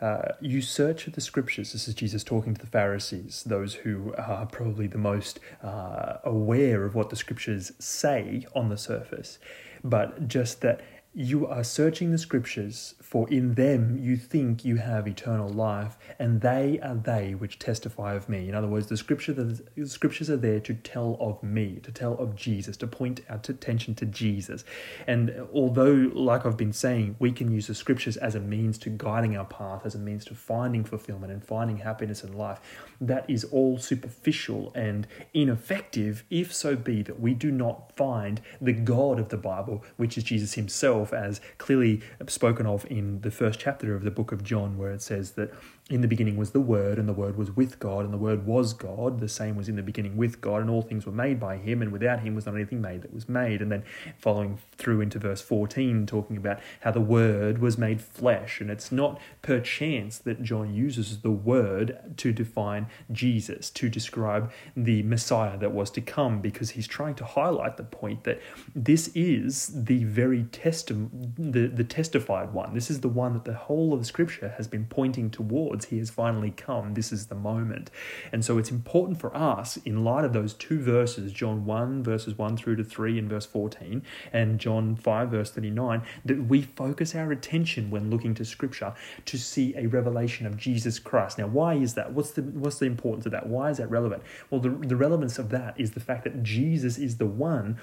uh, 0.00 0.32
you 0.40 0.60
search 0.60 1.06
the 1.06 1.20
scriptures. 1.20 1.72
This 1.72 1.88
is 1.88 1.94
Jesus 1.94 2.22
talking 2.22 2.54
to 2.54 2.60
the 2.60 2.66
Pharisees, 2.66 3.44
those 3.46 3.74
who 3.74 4.14
are 4.18 4.46
probably 4.46 4.86
the 4.86 4.98
most 4.98 5.40
uh, 5.62 6.18
aware 6.24 6.84
of 6.84 6.94
what 6.94 7.10
the 7.10 7.16
scriptures 7.16 7.72
say 7.78 8.46
on 8.54 8.68
the 8.68 8.76
surface, 8.76 9.38
but 9.82 10.28
just 10.28 10.60
that 10.60 10.80
you 11.18 11.46
are 11.46 11.64
searching 11.64 12.10
the 12.10 12.18
scriptures, 12.18 12.94
for 13.00 13.26
in 13.30 13.54
them 13.54 13.96
you 13.96 14.18
think 14.18 14.66
you 14.66 14.76
have 14.76 15.08
eternal 15.08 15.48
life, 15.48 15.96
and 16.18 16.42
they 16.42 16.78
are 16.82 16.94
they 16.94 17.34
which 17.34 17.58
testify 17.58 18.12
of 18.12 18.28
me. 18.28 18.50
In 18.50 18.54
other 18.54 18.66
words, 18.68 18.88
the, 18.88 18.98
scripture, 18.98 19.32
the 19.32 19.86
scriptures 19.86 20.28
are 20.28 20.36
there 20.36 20.60
to 20.60 20.74
tell 20.74 21.16
of 21.18 21.42
me, 21.42 21.80
to 21.84 21.90
tell 21.90 22.18
of 22.18 22.36
Jesus, 22.36 22.76
to 22.76 22.86
point 22.86 23.22
our 23.30 23.36
attention 23.36 23.94
to 23.94 24.04
Jesus. 24.04 24.62
And 25.06 25.34
although, 25.54 26.10
like 26.12 26.44
I've 26.44 26.58
been 26.58 26.74
saying, 26.74 27.16
we 27.18 27.32
can 27.32 27.50
use 27.50 27.68
the 27.68 27.74
scriptures 27.74 28.18
as 28.18 28.34
a 28.34 28.40
means 28.40 28.76
to 28.78 28.90
guiding 28.90 29.38
our 29.38 29.46
path, 29.46 29.86
as 29.86 29.94
a 29.94 29.98
means 29.98 30.22
to 30.26 30.34
finding 30.34 30.84
fulfillment 30.84 31.32
and 31.32 31.42
finding 31.42 31.78
happiness 31.78 32.24
in 32.24 32.34
life, 32.34 32.60
that 33.00 33.24
is 33.26 33.44
all 33.44 33.78
superficial 33.78 34.70
and 34.74 35.06
ineffective 35.32 36.24
if 36.28 36.52
so 36.52 36.76
be 36.76 37.00
that 37.02 37.18
we 37.20 37.32
do 37.32 37.50
not 37.50 37.96
find 37.96 38.42
the 38.60 38.74
God 38.74 39.18
of 39.18 39.30
the 39.30 39.38
Bible, 39.38 39.82
which 39.96 40.18
is 40.18 40.24
Jesus 40.24 40.52
himself, 40.54 41.05
as 41.12 41.40
clearly 41.58 42.00
spoken 42.28 42.66
of 42.66 42.86
in 42.90 43.20
the 43.20 43.30
first 43.30 43.60
chapter 43.60 43.94
of 43.94 44.02
the 44.02 44.10
book 44.10 44.32
of 44.32 44.42
John, 44.42 44.78
where 44.78 44.90
it 44.90 45.02
says 45.02 45.32
that 45.32 45.52
in 45.88 46.00
the 46.00 46.08
beginning 46.08 46.36
was 46.36 46.50
the 46.50 46.60
Word, 46.60 46.98
and 46.98 47.08
the 47.08 47.12
Word 47.12 47.36
was 47.36 47.54
with 47.54 47.78
God, 47.78 48.04
and 48.04 48.12
the 48.12 48.18
Word 48.18 48.44
was 48.44 48.72
God. 48.72 49.20
The 49.20 49.28
same 49.28 49.54
was 49.54 49.68
in 49.68 49.76
the 49.76 49.84
beginning 49.84 50.16
with 50.16 50.40
God, 50.40 50.60
and 50.60 50.68
all 50.68 50.82
things 50.82 51.06
were 51.06 51.12
made 51.12 51.38
by 51.38 51.58
Him, 51.58 51.80
and 51.80 51.92
without 51.92 52.20
Him 52.20 52.34
was 52.34 52.44
not 52.44 52.56
anything 52.56 52.80
made 52.80 53.02
that 53.02 53.14
was 53.14 53.28
made. 53.28 53.62
And 53.62 53.70
then 53.70 53.84
following 54.18 54.58
through 54.76 55.00
into 55.00 55.20
verse 55.20 55.40
14, 55.40 56.04
talking 56.06 56.36
about 56.36 56.58
how 56.80 56.90
the 56.90 57.00
Word 57.00 57.58
was 57.58 57.78
made 57.78 58.00
flesh. 58.00 58.60
And 58.60 58.68
it's 58.68 58.90
not 58.90 59.20
perchance 59.42 60.18
that 60.18 60.42
John 60.42 60.74
uses 60.74 61.20
the 61.20 61.30
Word 61.30 62.16
to 62.16 62.32
define 62.32 62.88
Jesus, 63.12 63.70
to 63.70 63.88
describe 63.88 64.50
the 64.76 65.04
Messiah 65.04 65.56
that 65.56 65.70
was 65.70 65.90
to 65.92 66.00
come, 66.00 66.40
because 66.40 66.70
he's 66.70 66.88
trying 66.88 67.14
to 67.14 67.24
highlight 67.24 67.76
the 67.76 67.84
point 67.84 68.24
that 68.24 68.40
this 68.74 69.06
is 69.14 69.84
the 69.84 70.02
very 70.02 70.42
testi- 70.44 71.32
the, 71.38 71.68
the 71.68 71.84
testified 71.84 72.52
one. 72.52 72.74
This 72.74 72.90
is 72.90 73.02
the 73.02 73.08
one 73.08 73.34
that 73.34 73.44
the 73.44 73.54
whole 73.54 73.94
of 73.94 74.04
Scripture 74.04 74.52
has 74.56 74.66
been 74.66 74.86
pointing 74.86 75.30
towards 75.30 75.75
towards 75.76 75.86
he 75.86 75.98
has 75.98 76.10
finally 76.10 76.50
come. 76.50 76.94
This 76.94 77.12
is 77.12 77.26
the 77.26 77.34
moment. 77.34 77.90
And 78.32 78.44
so 78.44 78.58
it's 78.58 78.70
important 78.70 79.20
for 79.20 79.34
us, 79.36 79.76
in 79.78 80.04
light 80.04 80.24
of 80.24 80.32
those 80.32 80.54
two 80.54 80.80
verses, 80.80 81.32
John 81.32 81.64
1, 81.64 82.02
verses 82.02 82.38
1 82.38 82.56
through 82.56 82.76
to 82.76 82.84
3 82.84 83.18
and 83.18 83.28
verse 83.28 83.46
14, 83.46 84.02
and 84.32 84.58
John 84.58 84.96
5, 84.96 85.30
verse 85.30 85.50
39, 85.50 86.02
that 86.24 86.44
we 86.44 86.62
focus 86.62 87.14
our 87.14 87.30
attention 87.32 87.90
when 87.90 88.10
looking 88.10 88.34
to 88.34 88.44
Scripture 88.44 88.94
to 89.26 89.38
see 89.38 89.74
a 89.76 89.86
revelation 89.86 90.46
of 90.46 90.56
Jesus 90.56 90.98
Christ. 90.98 91.38
Now, 91.38 91.46
why 91.46 91.74
is 91.74 91.94
that? 91.94 92.12
What's 92.12 92.30
the, 92.30 92.42
what's 92.42 92.78
the 92.78 92.86
importance 92.86 93.26
of 93.26 93.32
that? 93.32 93.46
Why 93.46 93.70
is 93.70 93.78
that 93.78 93.90
relevant? 93.90 94.22
Well, 94.50 94.60
the, 94.60 94.70
the 94.70 94.96
relevance 94.96 95.38
of 95.38 95.50
that 95.50 95.78
is 95.78 95.92
the 95.92 96.00
fact 96.00 96.24
that 96.24 96.42
Jesus 96.42 96.98
is 96.98 97.18
the 97.18 97.26
one 97.26 97.78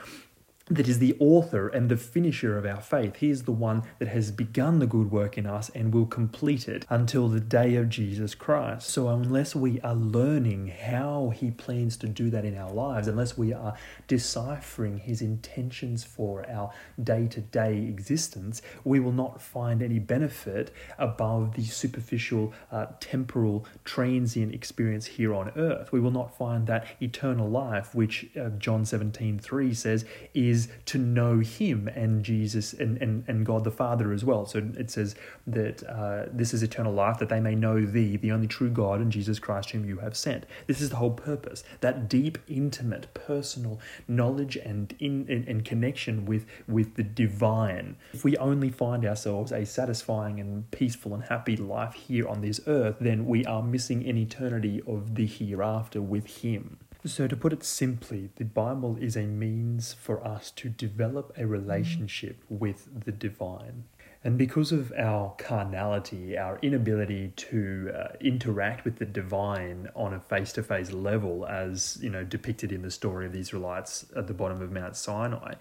that 0.75 0.87
is 0.87 0.99
the 0.99 1.15
author 1.19 1.67
and 1.67 1.89
the 1.89 1.97
finisher 1.97 2.57
of 2.57 2.65
our 2.65 2.81
faith. 2.81 3.17
He 3.17 3.29
is 3.29 3.43
the 3.43 3.51
one 3.51 3.83
that 3.99 4.07
has 4.07 4.31
begun 4.31 4.79
the 4.79 4.87
good 4.87 5.11
work 5.11 5.37
in 5.37 5.45
us 5.45 5.69
and 5.69 5.93
will 5.93 6.05
complete 6.05 6.67
it 6.67 6.85
until 6.89 7.27
the 7.27 7.39
day 7.39 7.75
of 7.75 7.89
Jesus 7.89 8.33
Christ. 8.33 8.89
So, 8.89 9.07
unless 9.09 9.55
we 9.55 9.79
are 9.81 9.95
learning 9.95 10.67
how 10.67 11.31
He 11.35 11.51
plans 11.51 11.97
to 11.97 12.07
do 12.07 12.29
that 12.31 12.45
in 12.45 12.57
our 12.57 12.71
lives, 12.71 13.07
unless 13.07 13.37
we 13.37 13.53
are 13.53 13.75
deciphering 14.07 14.97
His 14.97 15.21
intentions 15.21 16.03
for 16.03 16.49
our 16.49 16.71
day 17.01 17.27
to 17.27 17.41
day 17.41 17.77
existence, 17.77 18.61
we 18.83 18.99
will 18.99 19.11
not 19.11 19.41
find 19.41 19.83
any 19.83 19.99
benefit 19.99 20.73
above 20.97 21.55
the 21.55 21.63
superficial, 21.63 22.53
uh, 22.71 22.87
temporal, 22.99 23.65
transient 23.85 24.53
experience 24.53 25.05
here 25.05 25.33
on 25.33 25.51
earth. 25.55 25.91
We 25.91 25.99
will 25.99 26.11
not 26.11 26.35
find 26.35 26.65
that 26.67 26.87
eternal 27.01 27.49
life, 27.49 27.93
which 27.93 28.29
uh, 28.39 28.49
John 28.49 28.85
17 28.85 29.39
3 29.39 29.73
says 29.73 30.05
is 30.33 30.62
to 30.85 30.97
know 30.97 31.39
Him 31.39 31.87
and 31.87 32.23
Jesus 32.23 32.73
and, 32.73 33.01
and, 33.01 33.23
and 33.27 33.45
God 33.45 33.63
the 33.63 33.71
Father 33.71 34.11
as 34.13 34.23
well. 34.23 34.45
So 34.45 34.59
it 34.77 34.91
says 34.91 35.15
that 35.47 35.83
uh, 35.83 36.25
this 36.31 36.53
is 36.53 36.63
eternal 36.63 36.93
life, 36.93 37.17
that 37.19 37.29
they 37.29 37.39
may 37.39 37.55
know 37.55 37.85
Thee, 37.85 38.17
the 38.17 38.31
only 38.31 38.47
true 38.47 38.69
God, 38.69 38.99
and 38.99 39.11
Jesus 39.11 39.39
Christ, 39.39 39.71
whom 39.71 39.85
you 39.85 39.97
have 39.97 40.15
sent. 40.15 40.45
This 40.67 40.81
is 40.81 40.89
the 40.89 40.97
whole 40.97 41.11
purpose 41.11 41.63
that 41.81 42.07
deep, 42.09 42.37
intimate, 42.47 43.13
personal 43.13 43.79
knowledge 44.07 44.55
and, 44.57 44.95
in, 44.99 45.25
and, 45.29 45.47
and 45.47 45.65
connection 45.65 46.25
with, 46.25 46.45
with 46.67 46.95
the 46.95 47.03
divine. 47.03 47.95
If 48.13 48.23
we 48.23 48.37
only 48.37 48.69
find 48.69 49.05
ourselves 49.05 49.51
a 49.51 49.65
satisfying 49.65 50.39
and 50.39 50.69
peaceful 50.71 51.13
and 51.13 51.23
happy 51.23 51.55
life 51.55 51.93
here 51.93 52.27
on 52.27 52.41
this 52.41 52.59
earth, 52.67 52.97
then 52.99 53.25
we 53.25 53.45
are 53.45 53.63
missing 53.63 54.07
an 54.07 54.17
eternity 54.17 54.81
of 54.87 55.15
the 55.15 55.25
hereafter 55.25 56.01
with 56.01 56.41
Him. 56.41 56.77
So, 57.05 57.27
to 57.27 57.35
put 57.35 57.51
it 57.51 57.65
simply, 57.65 58.29
the 58.37 58.45
Bible 58.45 58.95
is 58.95 59.17
a 59.17 59.23
means 59.23 59.93
for 59.93 60.25
us 60.25 60.51
to 60.51 60.69
develop 60.69 61.33
a 61.37 61.41
mm. 61.41 61.49
relationship 61.49 62.41
with 62.47 62.87
the 63.03 63.11
divine. 63.11 63.83
And 64.25 64.37
because 64.37 64.71
of 64.71 64.93
our 64.97 65.35
carnality, 65.37 66.37
our 66.37 66.57
inability 66.61 67.33
to 67.35 67.91
uh, 67.93 68.07
interact 68.21 68.85
with 68.85 68.95
the 68.95 69.05
divine 69.05 69.89
on 69.95 70.13
a 70.13 70.19
face 70.19 70.53
to 70.53 70.63
face 70.63 70.91
level, 70.93 71.45
as 71.45 71.97
you 72.01 72.09
know 72.09 72.23
depicted 72.23 72.71
in 72.71 72.83
the 72.83 72.91
story 72.91 73.25
of 73.25 73.33
the 73.33 73.39
Israelites 73.39 74.05
at 74.15 74.27
the 74.27 74.33
bottom 74.33 74.61
of 74.61 74.71
Mount 74.71 74.95
Sinai, 74.95 75.55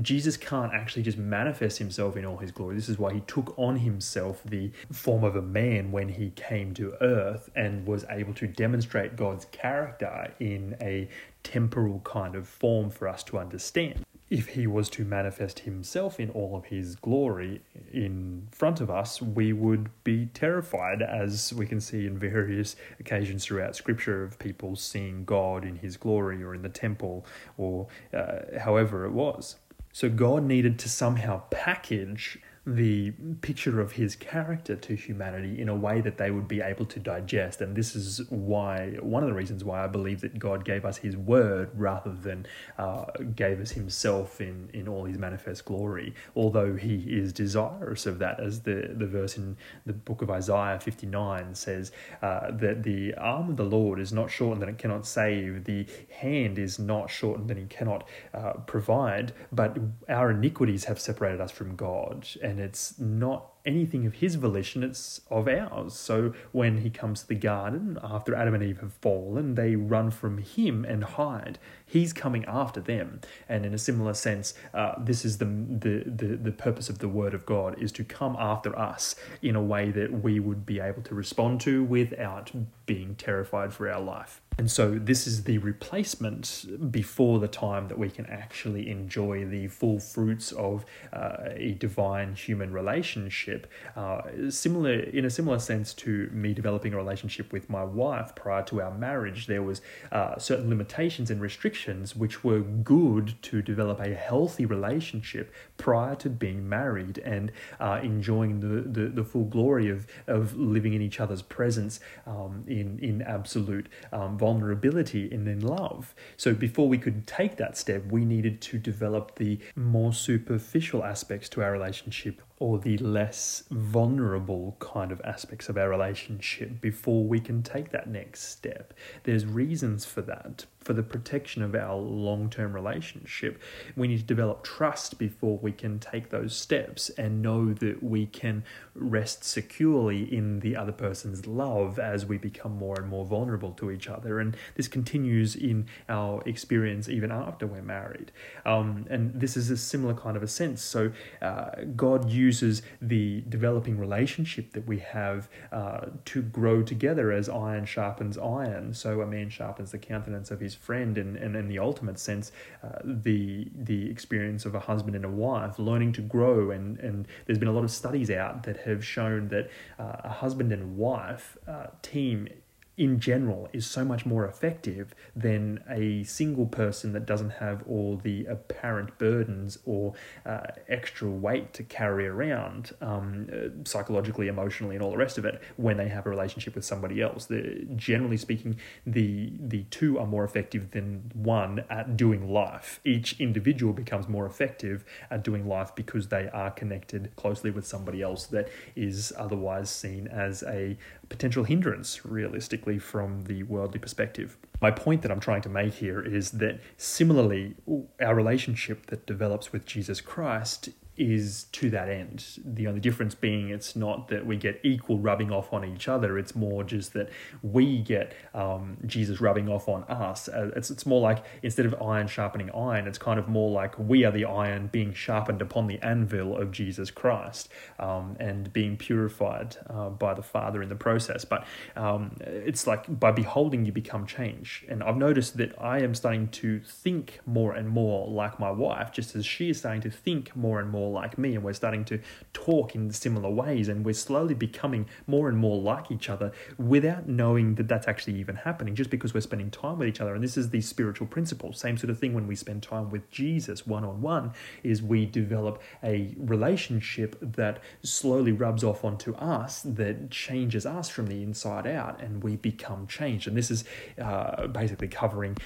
Jesus 0.00 0.38
can't 0.38 0.72
actually 0.72 1.02
just 1.02 1.18
manifest 1.18 1.78
himself 1.78 2.16
in 2.16 2.24
all 2.24 2.38
his 2.38 2.52
glory. 2.52 2.74
This 2.74 2.88
is 2.88 2.98
why 2.98 3.12
he 3.12 3.20
took 3.20 3.52
on 3.58 3.76
himself 3.76 4.42
the 4.44 4.70
form 4.90 5.22
of 5.22 5.36
a 5.36 5.42
man 5.42 5.92
when 5.92 6.08
he 6.08 6.30
came 6.30 6.72
to 6.74 6.94
earth 7.02 7.50
and 7.54 7.86
was 7.86 8.06
able 8.08 8.32
to 8.34 8.46
demonstrate 8.46 9.16
God's 9.16 9.44
character 9.46 10.32
in 10.40 10.74
a 10.80 11.08
temporal 11.42 12.00
kind 12.00 12.34
of 12.34 12.48
form 12.48 12.90
for 12.90 13.08
us 13.08 13.22
to 13.22 13.38
understand 13.38 14.05
if 14.28 14.48
he 14.48 14.66
was 14.66 14.90
to 14.90 15.04
manifest 15.04 15.60
himself 15.60 16.18
in 16.18 16.30
all 16.30 16.56
of 16.56 16.66
his 16.66 16.96
glory 16.96 17.62
in 17.92 18.48
front 18.50 18.80
of 18.80 18.90
us, 18.90 19.22
we 19.22 19.52
would 19.52 19.88
be 20.02 20.26
terrified, 20.26 21.00
as 21.00 21.52
we 21.54 21.64
can 21.64 21.80
see 21.80 22.06
in 22.06 22.18
various 22.18 22.74
occasions 22.98 23.44
throughout 23.44 23.76
Scripture 23.76 24.24
of 24.24 24.38
people 24.38 24.74
seeing 24.74 25.24
God 25.24 25.64
in 25.64 25.76
his 25.76 25.96
glory 25.96 26.42
or 26.42 26.54
in 26.54 26.62
the 26.62 26.68
temple 26.68 27.24
or 27.56 27.86
uh, 28.12 28.58
however 28.58 29.04
it 29.04 29.12
was. 29.12 29.56
So 29.92 30.08
God 30.08 30.42
needed 30.42 30.78
to 30.80 30.88
somehow 30.88 31.42
package 31.50 32.38
the 32.66 33.12
picture 33.42 33.80
of 33.80 33.92
his 33.92 34.16
character 34.16 34.74
to 34.74 34.96
humanity 34.96 35.60
in 35.60 35.68
a 35.68 35.74
way 35.74 36.00
that 36.00 36.18
they 36.18 36.32
would 36.32 36.48
be 36.48 36.60
able 36.60 36.84
to 36.84 36.98
digest. 36.98 37.60
And 37.60 37.76
this 37.76 37.94
is 37.94 38.22
why, 38.28 38.96
one 39.00 39.22
of 39.22 39.28
the 39.28 39.34
reasons 39.34 39.62
why 39.62 39.84
I 39.84 39.86
believe 39.86 40.20
that 40.22 40.36
God 40.36 40.64
gave 40.64 40.84
us 40.84 40.96
his 40.96 41.16
word 41.16 41.70
rather 41.74 42.12
than 42.12 42.44
uh, 42.76 43.04
gave 43.36 43.60
us 43.60 43.70
himself 43.70 44.40
in, 44.40 44.68
in 44.72 44.88
all 44.88 45.04
his 45.04 45.16
manifest 45.16 45.64
glory, 45.64 46.12
although 46.34 46.74
he 46.74 47.04
is 47.08 47.32
desirous 47.32 48.04
of 48.04 48.18
that, 48.18 48.40
as 48.40 48.62
the, 48.62 48.90
the 48.96 49.06
verse 49.06 49.36
in 49.36 49.56
the 49.84 49.92
book 49.92 50.20
of 50.20 50.28
Isaiah 50.28 50.80
59 50.80 51.54
says, 51.54 51.92
uh, 52.20 52.50
that 52.50 52.82
the 52.82 53.14
arm 53.14 53.50
of 53.50 53.56
the 53.56 53.64
Lord 53.64 54.00
is 54.00 54.12
not 54.12 54.28
shortened 54.28 54.62
that 54.62 54.68
it 54.68 54.78
cannot 54.78 55.06
save, 55.06 55.64
the 55.64 55.86
hand 56.10 56.58
is 56.58 56.80
not 56.80 57.10
shortened 57.10 57.48
that 57.48 57.58
he 57.58 57.66
cannot 57.66 58.08
uh, 58.34 58.54
provide, 58.66 59.32
but 59.52 59.78
our 60.08 60.32
iniquities 60.32 60.84
have 60.86 60.98
separated 60.98 61.40
us 61.40 61.52
from 61.52 61.76
God. 61.76 62.26
And 62.42 62.55
and 62.56 62.64
it's 62.64 62.98
not 62.98 63.55
anything 63.66 64.06
of 64.06 64.14
his 64.14 64.36
volition, 64.36 64.82
it's 64.82 65.20
of 65.30 65.48
ours. 65.48 65.94
So 65.94 66.32
when 66.52 66.78
he 66.78 66.90
comes 66.90 67.22
to 67.22 67.28
the 67.28 67.34
garden 67.34 67.98
after 68.02 68.34
Adam 68.34 68.54
and 68.54 68.62
Eve 68.62 68.80
have 68.80 68.92
fallen, 68.94 69.54
they 69.54 69.76
run 69.76 70.10
from 70.10 70.38
him 70.38 70.84
and 70.84 71.04
hide. 71.04 71.58
He's 71.84 72.12
coming 72.12 72.44
after 72.46 72.80
them. 72.80 73.20
And 73.48 73.66
in 73.66 73.74
a 73.74 73.78
similar 73.78 74.14
sense, 74.14 74.54
uh, 74.72 74.94
this 74.98 75.24
is 75.24 75.38
the, 75.38 75.44
the, 75.44 76.02
the, 76.06 76.36
the 76.36 76.52
purpose 76.52 76.88
of 76.88 76.98
the 76.98 77.08
Word 77.08 77.34
of 77.34 77.44
God 77.44 77.80
is 77.80 77.92
to 77.92 78.04
come 78.04 78.36
after 78.38 78.76
us 78.78 79.14
in 79.42 79.56
a 79.56 79.62
way 79.62 79.90
that 79.90 80.22
we 80.22 80.40
would 80.40 80.64
be 80.64 80.80
able 80.80 81.02
to 81.02 81.14
respond 81.14 81.60
to 81.62 81.84
without 81.84 82.52
being 82.86 83.14
terrified 83.16 83.72
for 83.72 83.90
our 83.90 84.00
life. 84.00 84.40
And 84.58 84.70
so, 84.70 84.98
this 84.98 85.26
is 85.26 85.44
the 85.44 85.58
replacement 85.58 86.90
before 86.90 87.40
the 87.40 87.48
time 87.48 87.88
that 87.88 87.98
we 87.98 88.08
can 88.08 88.24
actually 88.26 88.88
enjoy 88.88 89.44
the 89.44 89.68
full 89.68 90.00
fruits 90.00 90.50
of 90.52 90.86
uh, 91.12 91.50
a 91.50 91.72
divine 91.72 92.34
human 92.34 92.72
relationship. 92.72 93.55
Uh, 93.94 94.22
similar, 94.50 94.92
in 94.92 95.24
a 95.24 95.30
similar 95.30 95.58
sense 95.58 95.94
to 95.94 96.28
me 96.32 96.52
developing 96.52 96.92
a 96.92 96.96
relationship 96.96 97.52
with 97.52 97.70
my 97.70 97.84
wife 97.84 98.34
prior 98.34 98.62
to 98.64 98.80
our 98.82 98.92
marriage, 98.92 99.46
there 99.46 99.62
was 99.62 99.80
uh, 100.12 100.38
certain 100.38 100.68
limitations 100.68 101.30
and 101.30 101.40
restrictions 101.40 102.14
which 102.14 102.44
were 102.44 102.60
good 102.60 103.34
to 103.42 103.62
develop 103.62 104.00
a 104.00 104.14
healthy 104.14 104.66
relationship 104.66 105.52
prior 105.76 106.14
to 106.16 106.28
being 106.28 106.68
married 106.68 107.18
and 107.18 107.52
uh, 107.80 108.00
enjoying 108.02 108.60
the, 108.60 108.82
the, 108.82 109.08
the, 109.08 109.24
full 109.24 109.44
glory 109.44 109.88
of, 109.88 110.06
of 110.26 110.56
living 110.56 110.92
in 110.92 111.02
each 111.02 111.20
other's 111.20 111.42
presence 111.42 112.00
um, 112.26 112.64
in, 112.66 112.98
in 113.00 113.22
absolute 113.22 113.88
um, 114.12 114.38
vulnerability 114.38 115.30
and 115.30 115.48
in 115.48 115.60
love. 115.60 116.14
So 116.36 116.54
before 116.54 116.88
we 116.88 116.98
could 116.98 117.26
take 117.26 117.56
that 117.56 117.76
step, 117.76 118.06
we 118.06 118.24
needed 118.24 118.60
to 118.62 118.78
develop 118.78 119.36
the 119.36 119.58
more 119.74 120.12
superficial 120.12 121.04
aspects 121.04 121.48
to 121.50 121.62
our 121.62 121.72
relationship 121.72 122.42
or 122.58 122.78
the 122.78 122.96
less 122.98 123.64
vulnerable 123.70 124.76
kind 124.78 125.12
of 125.12 125.20
aspects 125.22 125.68
of 125.68 125.76
our 125.76 125.90
relationship 125.90 126.80
before 126.80 127.24
we 127.24 127.38
can 127.38 127.62
take 127.62 127.90
that 127.90 128.08
next 128.08 128.44
step. 128.44 128.94
There's 129.24 129.44
reasons 129.44 130.06
for 130.06 130.22
that. 130.22 130.64
For 130.78 130.92
the 130.92 131.02
protection 131.02 131.62
of 131.62 131.74
our 131.74 131.96
long 131.96 132.48
term 132.48 132.72
relationship, 132.72 133.60
we 133.96 134.06
need 134.06 134.18
to 134.18 134.24
develop 134.24 134.62
trust 134.62 135.18
before 135.18 135.58
we 135.58 135.72
can 135.72 135.98
take 135.98 136.30
those 136.30 136.54
steps 136.54 137.10
and 137.10 137.42
know 137.42 137.74
that 137.74 138.04
we 138.04 138.26
can 138.26 138.62
rest 138.94 139.42
securely 139.42 140.32
in 140.32 140.60
the 140.60 140.76
other 140.76 140.92
person's 140.92 141.44
love 141.44 141.98
as 141.98 142.24
we 142.24 142.38
become 142.38 142.76
more 142.76 142.94
and 143.00 143.08
more 143.08 143.26
vulnerable 143.26 143.72
to 143.72 143.90
each 143.90 144.08
other. 144.08 144.38
And 144.38 144.56
this 144.76 144.86
continues 144.86 145.56
in 145.56 145.86
our 146.08 146.40
experience 146.46 147.08
even 147.08 147.32
after 147.32 147.66
we're 147.66 147.82
married. 147.82 148.30
Um, 148.64 149.06
and 149.10 149.38
this 149.38 149.56
is 149.56 149.70
a 149.72 149.76
similar 149.76 150.14
kind 150.14 150.36
of 150.36 150.44
a 150.44 150.48
sense. 150.48 150.82
So, 150.82 151.10
uh, 151.42 151.70
God 151.96 152.30
used 152.30 152.45
uses 152.46 152.74
the 153.14 153.26
developing 153.56 153.96
relationship 154.06 154.66
that 154.76 154.86
we 154.92 154.98
have 155.18 155.40
uh, 155.80 156.02
to 156.32 156.38
grow 156.58 156.76
together 156.92 157.26
as 157.40 157.48
iron 157.48 157.84
sharpens 157.94 158.36
iron. 158.38 158.84
So 159.02 159.10
a 159.26 159.26
man 159.36 159.48
sharpens 159.58 159.90
the 159.96 160.02
countenance 160.12 160.48
of 160.54 160.58
his 160.66 160.74
friend, 160.86 161.12
and, 161.22 161.30
and 161.44 161.52
in 161.60 161.66
the 161.72 161.80
ultimate 161.88 162.18
sense, 162.28 162.46
uh, 162.86 162.98
the 163.24 163.68
the 163.90 164.00
experience 164.14 164.62
of 164.68 164.74
a 164.74 164.82
husband 164.90 165.14
and 165.16 165.24
a 165.32 165.34
wife 165.46 165.74
learning 165.88 166.12
to 166.18 166.22
grow. 166.36 166.58
And, 166.76 166.86
and 167.06 167.16
there's 167.44 167.60
been 167.62 167.72
a 167.74 167.76
lot 167.78 167.84
of 167.84 167.90
studies 168.02 168.30
out 168.42 168.56
that 168.66 168.76
have 168.88 169.02
shown 169.16 169.48
that 169.48 169.66
uh, 170.02 170.30
a 170.32 170.34
husband 170.42 170.70
and 170.76 170.84
wife 170.96 171.46
uh, 171.66 171.88
team 172.02 172.48
in 172.96 173.20
general 173.20 173.68
is 173.72 173.86
so 173.86 174.04
much 174.04 174.24
more 174.24 174.46
effective 174.46 175.14
than 175.34 175.82
a 175.88 176.22
single 176.24 176.66
person 176.66 177.12
that 177.12 177.26
doesn't 177.26 177.50
have 177.50 177.82
all 177.86 178.16
the 178.16 178.46
apparent 178.46 179.18
burdens 179.18 179.78
or 179.84 180.14
uh, 180.46 180.60
extra 180.88 181.28
weight 181.28 181.74
to 181.74 181.82
carry 181.82 182.26
around 182.26 182.92
um, 183.02 183.48
uh, 183.52 183.68
psychologically, 183.84 184.48
emotionally, 184.48 184.96
and 184.96 185.04
all 185.04 185.10
the 185.10 185.16
rest 185.16 185.36
of 185.36 185.44
it 185.44 185.62
when 185.76 185.98
they 185.98 186.08
have 186.08 186.24
a 186.26 186.30
relationship 186.30 186.74
with 186.74 186.84
somebody 186.84 187.20
else. 187.20 187.46
The, 187.46 187.86
generally 187.96 188.38
speaking, 188.38 188.76
the 189.06 189.52
the 189.60 189.84
two 189.84 190.18
are 190.18 190.26
more 190.26 190.44
effective 190.44 190.92
than 190.92 191.30
one 191.34 191.84
at 191.90 192.16
doing 192.16 192.50
life. 192.50 193.00
Each 193.04 193.38
individual 193.38 193.92
becomes 193.92 194.26
more 194.26 194.46
effective 194.46 195.04
at 195.30 195.42
doing 195.42 195.68
life 195.68 195.94
because 195.94 196.28
they 196.28 196.48
are 196.48 196.70
connected 196.70 197.30
closely 197.36 197.70
with 197.70 197.86
somebody 197.86 198.22
else 198.22 198.46
that 198.46 198.68
is 198.94 199.32
otherwise 199.36 199.90
seen 199.90 200.26
as 200.28 200.62
a 200.62 200.96
potential 201.28 201.64
hindrance, 201.64 202.24
realistically, 202.24 202.98
from 202.98 203.44
the 203.44 203.62
worldly 203.64 203.98
perspective. 203.98 204.56
My 204.80 204.90
point 204.90 205.22
that 205.22 205.30
I'm 205.30 205.40
trying 205.40 205.62
to 205.62 205.68
make 205.68 205.94
here 205.94 206.20
is 206.20 206.52
that 206.52 206.80
similarly, 206.96 207.74
our 208.20 208.34
relationship 208.34 209.06
that 209.06 209.26
develops 209.26 209.72
with 209.72 209.86
Jesus 209.86 210.20
Christ 210.20 210.90
is 211.16 211.64
to 211.72 211.90
that 211.90 212.08
end. 212.08 212.44
The 212.64 212.86
only 212.86 213.00
difference 213.00 213.34
being 213.34 213.70
it's 213.70 213.96
not 213.96 214.28
that 214.28 214.46
we 214.46 214.56
get 214.56 214.80
equal 214.82 215.18
rubbing 215.18 215.50
off 215.50 215.72
on 215.72 215.84
each 215.84 216.08
other. 216.08 216.38
It's 216.38 216.54
more 216.54 216.84
just 216.84 217.12
that 217.14 217.30
we 217.62 218.00
get 218.00 218.34
um, 218.54 218.98
Jesus 219.06 219.40
rubbing 219.40 219.68
off 219.68 219.88
on 219.88 220.04
us. 220.04 220.48
Uh, 220.48 220.70
it's 220.76 220.90
it's 220.90 221.06
more 221.06 221.20
like 221.20 221.44
instead 221.62 221.86
of 221.86 221.94
iron 222.02 222.26
sharpening 222.26 222.70
iron, 222.70 223.06
it's 223.06 223.18
kind 223.18 223.38
of 223.38 223.48
more 223.48 223.70
like 223.70 223.98
we 223.98 224.24
are 224.24 224.32
the 224.32 224.44
iron 224.44 224.88
being 224.88 225.12
sharpened 225.12 225.62
upon 225.62 225.86
the 225.86 225.98
anvil 226.00 226.56
of 226.56 226.70
Jesus 226.70 227.10
Christ 227.10 227.68
um, 227.98 228.36
and 228.38 228.72
being 228.72 228.96
purified 228.96 229.76
uh, 229.88 230.10
by 230.10 230.34
the 230.34 230.42
Father 230.42 230.82
in 230.82 230.88
the 230.88 230.96
process. 230.96 231.44
But 231.44 231.66
um, 231.96 232.36
it's 232.40 232.86
like 232.86 233.20
by 233.20 233.32
beholding 233.32 233.84
you 233.84 233.92
become 233.92 234.26
change. 234.26 234.84
And 234.88 235.02
I've 235.02 235.16
noticed 235.16 235.56
that 235.56 235.74
I 235.80 236.00
am 236.00 236.14
starting 236.14 236.48
to 236.48 236.80
think 236.80 237.40
more 237.46 237.74
and 237.74 237.88
more 237.88 238.28
like 238.28 238.58
my 238.60 238.70
wife, 238.70 239.12
just 239.12 239.34
as 239.34 239.46
she 239.46 239.70
is 239.70 239.78
starting 239.78 240.02
to 240.02 240.10
think 240.10 240.54
more 240.54 240.80
and 240.80 240.90
more 240.90 241.05
more 241.06 241.22
like 241.22 241.38
me, 241.38 241.54
and 241.54 241.62
we're 241.64 241.72
starting 241.72 242.04
to 242.06 242.18
talk 242.52 242.94
in 242.94 243.10
similar 243.10 243.50
ways, 243.50 243.88
and 243.88 244.04
we're 244.04 244.14
slowly 244.14 244.54
becoming 244.54 245.06
more 245.26 245.48
and 245.48 245.58
more 245.58 245.78
like 245.80 246.10
each 246.10 246.28
other 246.28 246.52
without 246.78 247.28
knowing 247.28 247.76
that 247.76 247.88
that's 247.88 248.08
actually 248.08 248.38
even 248.38 248.56
happening, 248.56 248.94
just 248.94 249.10
because 249.10 249.32
we're 249.34 249.40
spending 249.40 249.70
time 249.70 249.98
with 249.98 250.08
each 250.08 250.20
other. 250.20 250.34
And 250.34 250.42
this 250.42 250.56
is 250.56 250.70
the 250.70 250.80
spiritual 250.80 251.26
principle. 251.26 251.72
Same 251.72 251.96
sort 251.96 252.10
of 252.10 252.18
thing 252.18 252.34
when 252.34 252.46
we 252.46 252.56
spend 252.56 252.82
time 252.82 253.10
with 253.10 253.30
Jesus 253.30 253.86
one 253.86 254.04
on 254.04 254.20
one, 254.20 254.52
is 254.82 255.02
we 255.02 255.26
develop 255.26 255.80
a 256.02 256.34
relationship 256.38 257.36
that 257.40 257.80
slowly 258.02 258.52
rubs 258.52 258.82
off 258.82 259.04
onto 259.04 259.34
us, 259.34 259.82
that 259.82 260.30
changes 260.30 260.84
us 260.86 261.08
from 261.08 261.26
the 261.26 261.42
inside 261.42 261.86
out, 261.86 262.20
and 262.20 262.42
we 262.42 262.56
become 262.56 263.06
changed. 263.06 263.46
And 263.48 263.56
this 263.56 263.70
is 263.70 263.84
uh, 264.20 264.66
basically 264.66 265.08
covering 265.08 265.56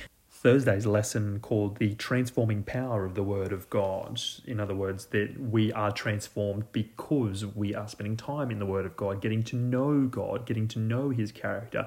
Thursday's 0.43 0.87
lesson 0.87 1.39
called 1.41 1.77
The 1.77 1.95
Transforming 1.97 2.63
Power 2.63 3.05
of 3.05 3.15
the 3.15 3.23
Word 3.23 3.53
of 3.53 3.69
God. 3.69 4.19
In 4.47 4.59
other 4.59 4.75
words, 4.75 5.05
that 5.07 5.39
we 5.39 5.71
are 5.71 5.93
transformed 5.93 6.73
because 6.73 7.45
we 7.45 7.75
are 7.75 7.87
spending 7.87 8.17
time 8.17 8.51
in 8.51 8.59
the 8.59 8.65
Word 8.65 8.87
of 8.87 8.97
God, 8.97 9.21
getting 9.21 9.43
to 9.43 9.57
know 9.57 10.07
God, 10.07 10.47
getting 10.47 10.67
to 10.69 10.79
know 10.79 11.11
His 11.11 11.31
character, 11.31 11.87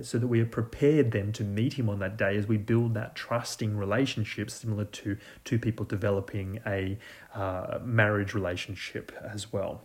so 0.00 0.18
that 0.18 0.26
we 0.26 0.40
are 0.40 0.46
prepared 0.46 1.12
then 1.12 1.30
to 1.34 1.44
meet 1.44 1.74
Him 1.74 1.88
on 1.88 2.00
that 2.00 2.16
day 2.16 2.36
as 2.36 2.48
we 2.48 2.56
build 2.56 2.94
that 2.94 3.14
trusting 3.14 3.76
relationship, 3.76 4.50
similar 4.50 4.86
to 4.86 5.16
two 5.44 5.60
people 5.60 5.86
developing 5.86 6.58
a 6.66 6.98
uh, 7.36 7.78
marriage 7.84 8.34
relationship 8.34 9.12
as 9.22 9.52
well. 9.52 9.80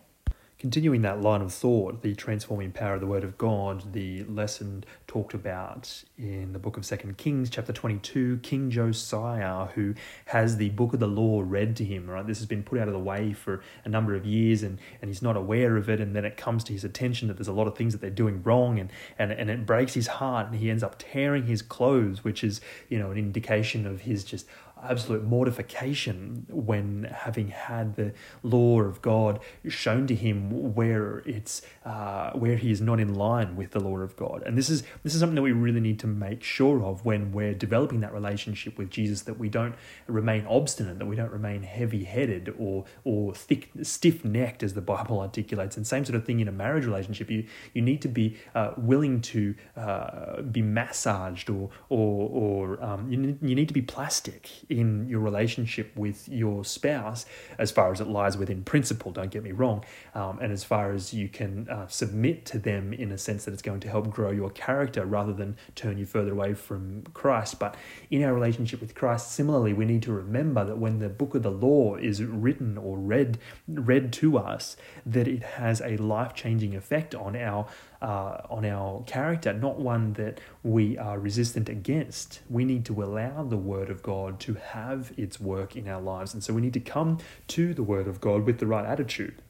Continuing 0.59 1.03
that 1.03 1.21
line 1.21 1.43
of 1.43 1.53
thought, 1.53 2.01
the 2.01 2.15
transforming 2.15 2.71
power 2.71 2.95
of 2.95 2.99
the 2.99 3.05
Word 3.05 3.23
of 3.23 3.37
God, 3.37 3.93
the 3.93 4.23
lesson 4.23 4.83
talked 5.05 5.35
about 5.35 6.03
in 6.17 6.51
the 6.51 6.57
book 6.57 6.77
of 6.77 6.85
Second 6.85 7.15
Kings, 7.15 7.51
chapter 7.51 7.71
22, 7.71 8.39
King 8.41 8.71
Josiah, 8.71 9.67
who 9.75 9.93
has 10.25 10.57
the 10.57 10.69
book 10.69 10.95
of 10.95 10.99
the 10.99 11.07
law 11.07 11.43
read 11.45 11.75
to 11.75 11.85
him, 11.85 12.09
right? 12.09 12.25
This 12.25 12.39
has 12.39 12.47
been 12.47 12.63
put 12.63 12.79
out 12.79 12.87
of 12.87 12.95
the 12.95 12.99
way 12.99 13.33
for 13.33 13.61
a 13.85 13.89
number 13.89 14.15
of 14.15 14.25
years 14.25 14.63
and, 14.63 14.79
and 14.99 15.09
he's 15.09 15.21
not 15.21 15.37
aware 15.37 15.77
of 15.77 15.91
it. 15.91 16.01
And 16.01 16.15
then 16.15 16.25
it 16.25 16.37
comes 16.37 16.63
to 16.63 16.73
his 16.73 16.83
attention 16.83 17.27
that 17.27 17.37
there's 17.37 17.47
a 17.47 17.53
lot 17.53 17.67
of 17.67 17.77
things 17.77 17.93
that 17.93 18.01
they're 18.01 18.09
doing 18.09 18.41
wrong 18.41 18.79
and, 18.79 18.89
and, 19.19 19.31
and 19.31 19.51
it 19.51 19.63
breaks 19.63 19.93
his 19.93 20.07
heart 20.07 20.47
and 20.47 20.55
he 20.55 20.71
ends 20.71 20.81
up 20.81 20.95
tearing 20.97 21.45
his 21.45 21.61
clothes, 21.61 22.23
which 22.23 22.43
is, 22.43 22.61
you 22.89 22.97
know, 22.97 23.11
an 23.11 23.19
indication 23.19 23.85
of 23.85 24.01
his 24.01 24.23
just 24.23 24.47
absolute 24.83 25.23
mortification 25.23 26.45
when 26.49 27.09
having 27.11 27.49
had 27.49 27.95
the 27.95 28.13
law 28.43 28.81
of 28.81 29.01
God 29.01 29.39
shown 29.67 30.07
to 30.07 30.15
him 30.15 30.73
where 30.75 31.19
it's 31.25 31.61
uh, 31.85 32.31
where 32.31 32.57
he 32.57 32.71
is 32.71 32.81
not 32.81 32.99
in 32.99 33.15
line 33.15 33.55
with 33.55 33.71
the 33.71 33.79
law 33.79 33.97
of 33.97 34.15
God. 34.15 34.43
And 34.45 34.57
this 34.57 34.69
is 34.69 34.83
this 35.03 35.13
is 35.13 35.19
something 35.19 35.35
that 35.35 35.41
we 35.41 35.51
really 35.51 35.79
need 35.79 35.99
to 35.99 36.07
make 36.07 36.43
sure 36.43 36.83
of 36.83 37.05
when 37.05 37.31
we're 37.31 37.53
developing 37.53 38.01
that 38.01 38.13
relationship 38.13 38.77
with 38.77 38.89
Jesus 38.89 39.21
that 39.23 39.37
we 39.39 39.49
don't 39.49 39.75
remain 40.07 40.45
obstinate, 40.47 40.99
that 40.99 41.05
we 41.05 41.15
don't 41.15 41.31
remain 41.31 41.63
heavy-headed 41.63 42.53
or 42.57 42.85
or 43.03 43.33
thick 43.33 43.69
stiff-necked 43.81 44.63
as 44.63 44.73
the 44.73 44.81
Bible 44.81 45.19
articulates. 45.27 45.77
And 45.77 45.85
same 45.85 46.05
sort 46.05 46.15
of 46.15 46.25
thing 46.25 46.39
in 46.39 46.47
a 46.47 46.51
marriage 46.51 46.85
relationship. 46.85 47.29
You 47.29 47.45
you 47.73 47.81
need 47.81 48.01
to 48.01 48.07
be 48.07 48.37
uh, 48.55 48.73
willing 48.77 49.21
to 49.21 49.55
uh, 49.75 50.41
be 50.41 50.61
massaged 50.61 51.49
or 51.49 51.69
or 51.89 52.29
or 52.29 52.83
um, 52.83 53.11
you 53.11 53.37
you 53.41 53.55
need 53.55 53.67
to 53.67 53.73
be 53.73 53.81
plastic 53.81 54.49
in 54.69 55.07
your 55.07 55.19
relationship 55.19 55.95
with 55.95 56.27
your 56.27 56.65
spouse, 56.65 57.25
as 57.57 57.71
far 57.71 57.91
as 57.91 58.01
it 58.01 58.07
lies 58.07 58.37
within 58.37 58.63
principle, 58.63 59.11
don't 59.11 59.31
get 59.31 59.43
me 59.43 59.51
wrong, 59.51 59.83
um, 60.13 60.39
and 60.41 60.51
as 60.51 60.63
far 60.63 60.91
as 60.91 61.13
you 61.13 61.29
can 61.29 61.67
uh, 61.69 61.87
submit 61.87 62.45
to 62.45 62.59
them 62.59 62.93
in 62.93 63.11
a 63.11 63.17
sense 63.17 63.45
that 63.45 63.53
it's 63.53 63.61
going 63.61 63.79
to 63.79 63.89
help 63.89 64.09
grow 64.09 64.31
your 64.31 64.49
character 64.49 65.05
rather 65.05 65.33
than 65.33 65.55
turn 65.75 65.97
you 65.97 66.05
further 66.05 66.31
away 66.31 66.53
from 66.53 67.03
Christ. 67.13 67.59
But 67.59 67.75
in 68.09 68.23
our 68.23 68.33
relationship 68.33 68.81
with 68.81 68.95
Christ, 68.95 69.31
similarly, 69.31 69.73
we 69.73 69.85
need 69.85 70.03
to 70.03 70.11
remember 70.11 70.65
that 70.65 70.77
when 70.77 70.99
the 70.99 71.09
book 71.09 71.35
of 71.35 71.43
the 71.43 71.51
law 71.51 71.95
is 71.95 72.23
written 72.23 72.77
or 72.77 72.97
read 72.97 73.37
read 73.67 74.11
to 74.13 74.37
us, 74.37 74.77
that 75.05 75.27
it 75.27 75.43
has 75.43 75.81
a 75.81 75.97
life 75.97 76.33
changing 76.33 76.75
effect 76.75 77.15
on 77.15 77.35
our 77.35 77.67
uh, 78.01 78.41
on 78.49 78.65
our 78.65 79.03
character, 79.03 79.53
not 79.53 79.79
one 79.79 80.13
that 80.13 80.39
we 80.63 80.97
are 80.97 81.19
resistant 81.19 81.69
against. 81.69 82.41
We 82.49 82.65
need 82.65 82.85
to 82.85 83.03
allow 83.03 83.43
the 83.43 83.57
Word 83.57 83.89
of 83.89 84.03
God 84.03 84.39
to 84.41 84.55
have 84.55 85.13
its 85.17 85.39
work 85.39 85.75
in 85.75 85.87
our 85.87 86.01
lives. 86.01 86.33
And 86.33 86.43
so 86.43 86.53
we 86.53 86.61
need 86.61 86.73
to 86.73 86.79
come 86.79 87.17
to 87.47 87.73
the 87.73 87.83
Word 87.83 88.07
of 88.07 88.21
God 88.21 88.45
with 88.45 88.59
the 88.59 88.67
right 88.67 88.85
attitude, 88.85 89.41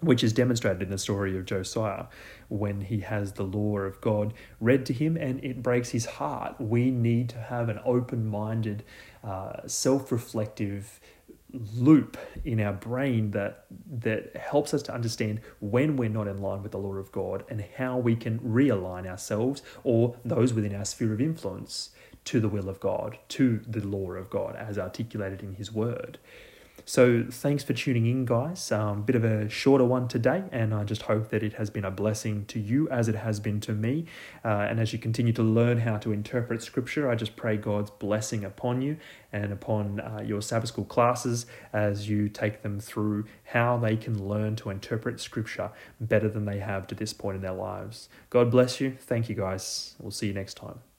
which 0.00 0.22
is 0.22 0.32
demonstrated 0.32 0.82
in 0.82 0.90
the 0.90 0.98
story 0.98 1.36
of 1.36 1.44
Josiah 1.44 2.06
when 2.48 2.82
he 2.82 3.00
has 3.00 3.32
the 3.32 3.42
law 3.44 3.78
of 3.78 4.00
God 4.00 4.34
read 4.60 4.86
to 4.86 4.92
him 4.92 5.16
and 5.16 5.42
it 5.44 5.62
breaks 5.62 5.90
his 5.90 6.06
heart. 6.06 6.60
We 6.60 6.90
need 6.90 7.28
to 7.30 7.38
have 7.38 7.68
an 7.68 7.80
open 7.84 8.26
minded, 8.26 8.84
uh, 9.24 9.66
self 9.66 10.12
reflective, 10.12 11.00
loop 11.52 12.16
in 12.44 12.60
our 12.60 12.72
brain 12.72 13.30
that 13.32 13.66
that 13.90 14.36
helps 14.36 14.72
us 14.74 14.82
to 14.82 14.94
understand 14.94 15.40
when 15.60 15.96
we're 15.96 16.08
not 16.08 16.28
in 16.28 16.38
line 16.38 16.62
with 16.62 16.72
the 16.72 16.78
law 16.78 16.94
of 16.94 17.10
God 17.12 17.44
and 17.48 17.64
how 17.76 17.98
we 17.98 18.16
can 18.16 18.38
realign 18.40 19.06
ourselves 19.06 19.62
or 19.84 20.16
those 20.24 20.52
within 20.52 20.74
our 20.74 20.84
sphere 20.84 21.12
of 21.12 21.20
influence 21.20 21.90
to 22.24 22.40
the 22.40 22.48
will 22.48 22.68
of 22.68 22.80
God, 22.80 23.18
to 23.28 23.60
the 23.66 23.80
law 23.80 24.12
of 24.12 24.30
God 24.30 24.56
as 24.56 24.78
articulated 24.78 25.42
in 25.42 25.54
his 25.54 25.72
word. 25.72 26.18
So 26.84 27.24
thanks 27.30 27.62
for 27.62 27.72
tuning 27.72 28.06
in, 28.06 28.24
guys. 28.24 28.72
Um, 28.72 29.02
bit 29.02 29.16
of 29.16 29.24
a 29.24 29.48
shorter 29.48 29.84
one 29.84 30.08
today, 30.08 30.44
and 30.50 30.74
I 30.74 30.84
just 30.84 31.02
hope 31.02 31.30
that 31.30 31.42
it 31.42 31.54
has 31.54 31.70
been 31.70 31.84
a 31.84 31.90
blessing 31.90 32.44
to 32.46 32.58
you 32.58 32.88
as 32.88 33.08
it 33.08 33.14
has 33.14 33.40
been 33.40 33.60
to 33.60 33.72
me. 33.72 34.06
Uh, 34.44 34.66
and 34.68 34.80
as 34.80 34.92
you 34.92 34.98
continue 34.98 35.32
to 35.34 35.42
learn 35.42 35.78
how 35.78 35.98
to 35.98 36.12
interpret 36.12 36.62
Scripture, 36.62 37.10
I 37.10 37.14
just 37.14 37.36
pray 37.36 37.56
God's 37.56 37.90
blessing 37.90 38.44
upon 38.44 38.82
you 38.82 38.96
and 39.32 39.52
upon 39.52 40.00
uh, 40.00 40.22
your 40.24 40.42
Sabbath 40.42 40.68
school 40.68 40.84
classes 40.84 41.46
as 41.72 42.08
you 42.08 42.28
take 42.28 42.62
them 42.62 42.80
through 42.80 43.26
how 43.44 43.76
they 43.76 43.96
can 43.96 44.26
learn 44.28 44.56
to 44.56 44.70
interpret 44.70 45.20
Scripture 45.20 45.70
better 46.00 46.28
than 46.28 46.44
they 46.44 46.58
have 46.58 46.86
to 46.88 46.94
this 46.94 47.12
point 47.12 47.36
in 47.36 47.42
their 47.42 47.52
lives. 47.52 48.08
God 48.30 48.50
bless 48.50 48.80
you. 48.80 48.96
Thank 48.98 49.28
you, 49.28 49.34
guys. 49.34 49.94
We'll 50.00 50.10
see 50.10 50.28
you 50.28 50.34
next 50.34 50.54
time. 50.54 50.89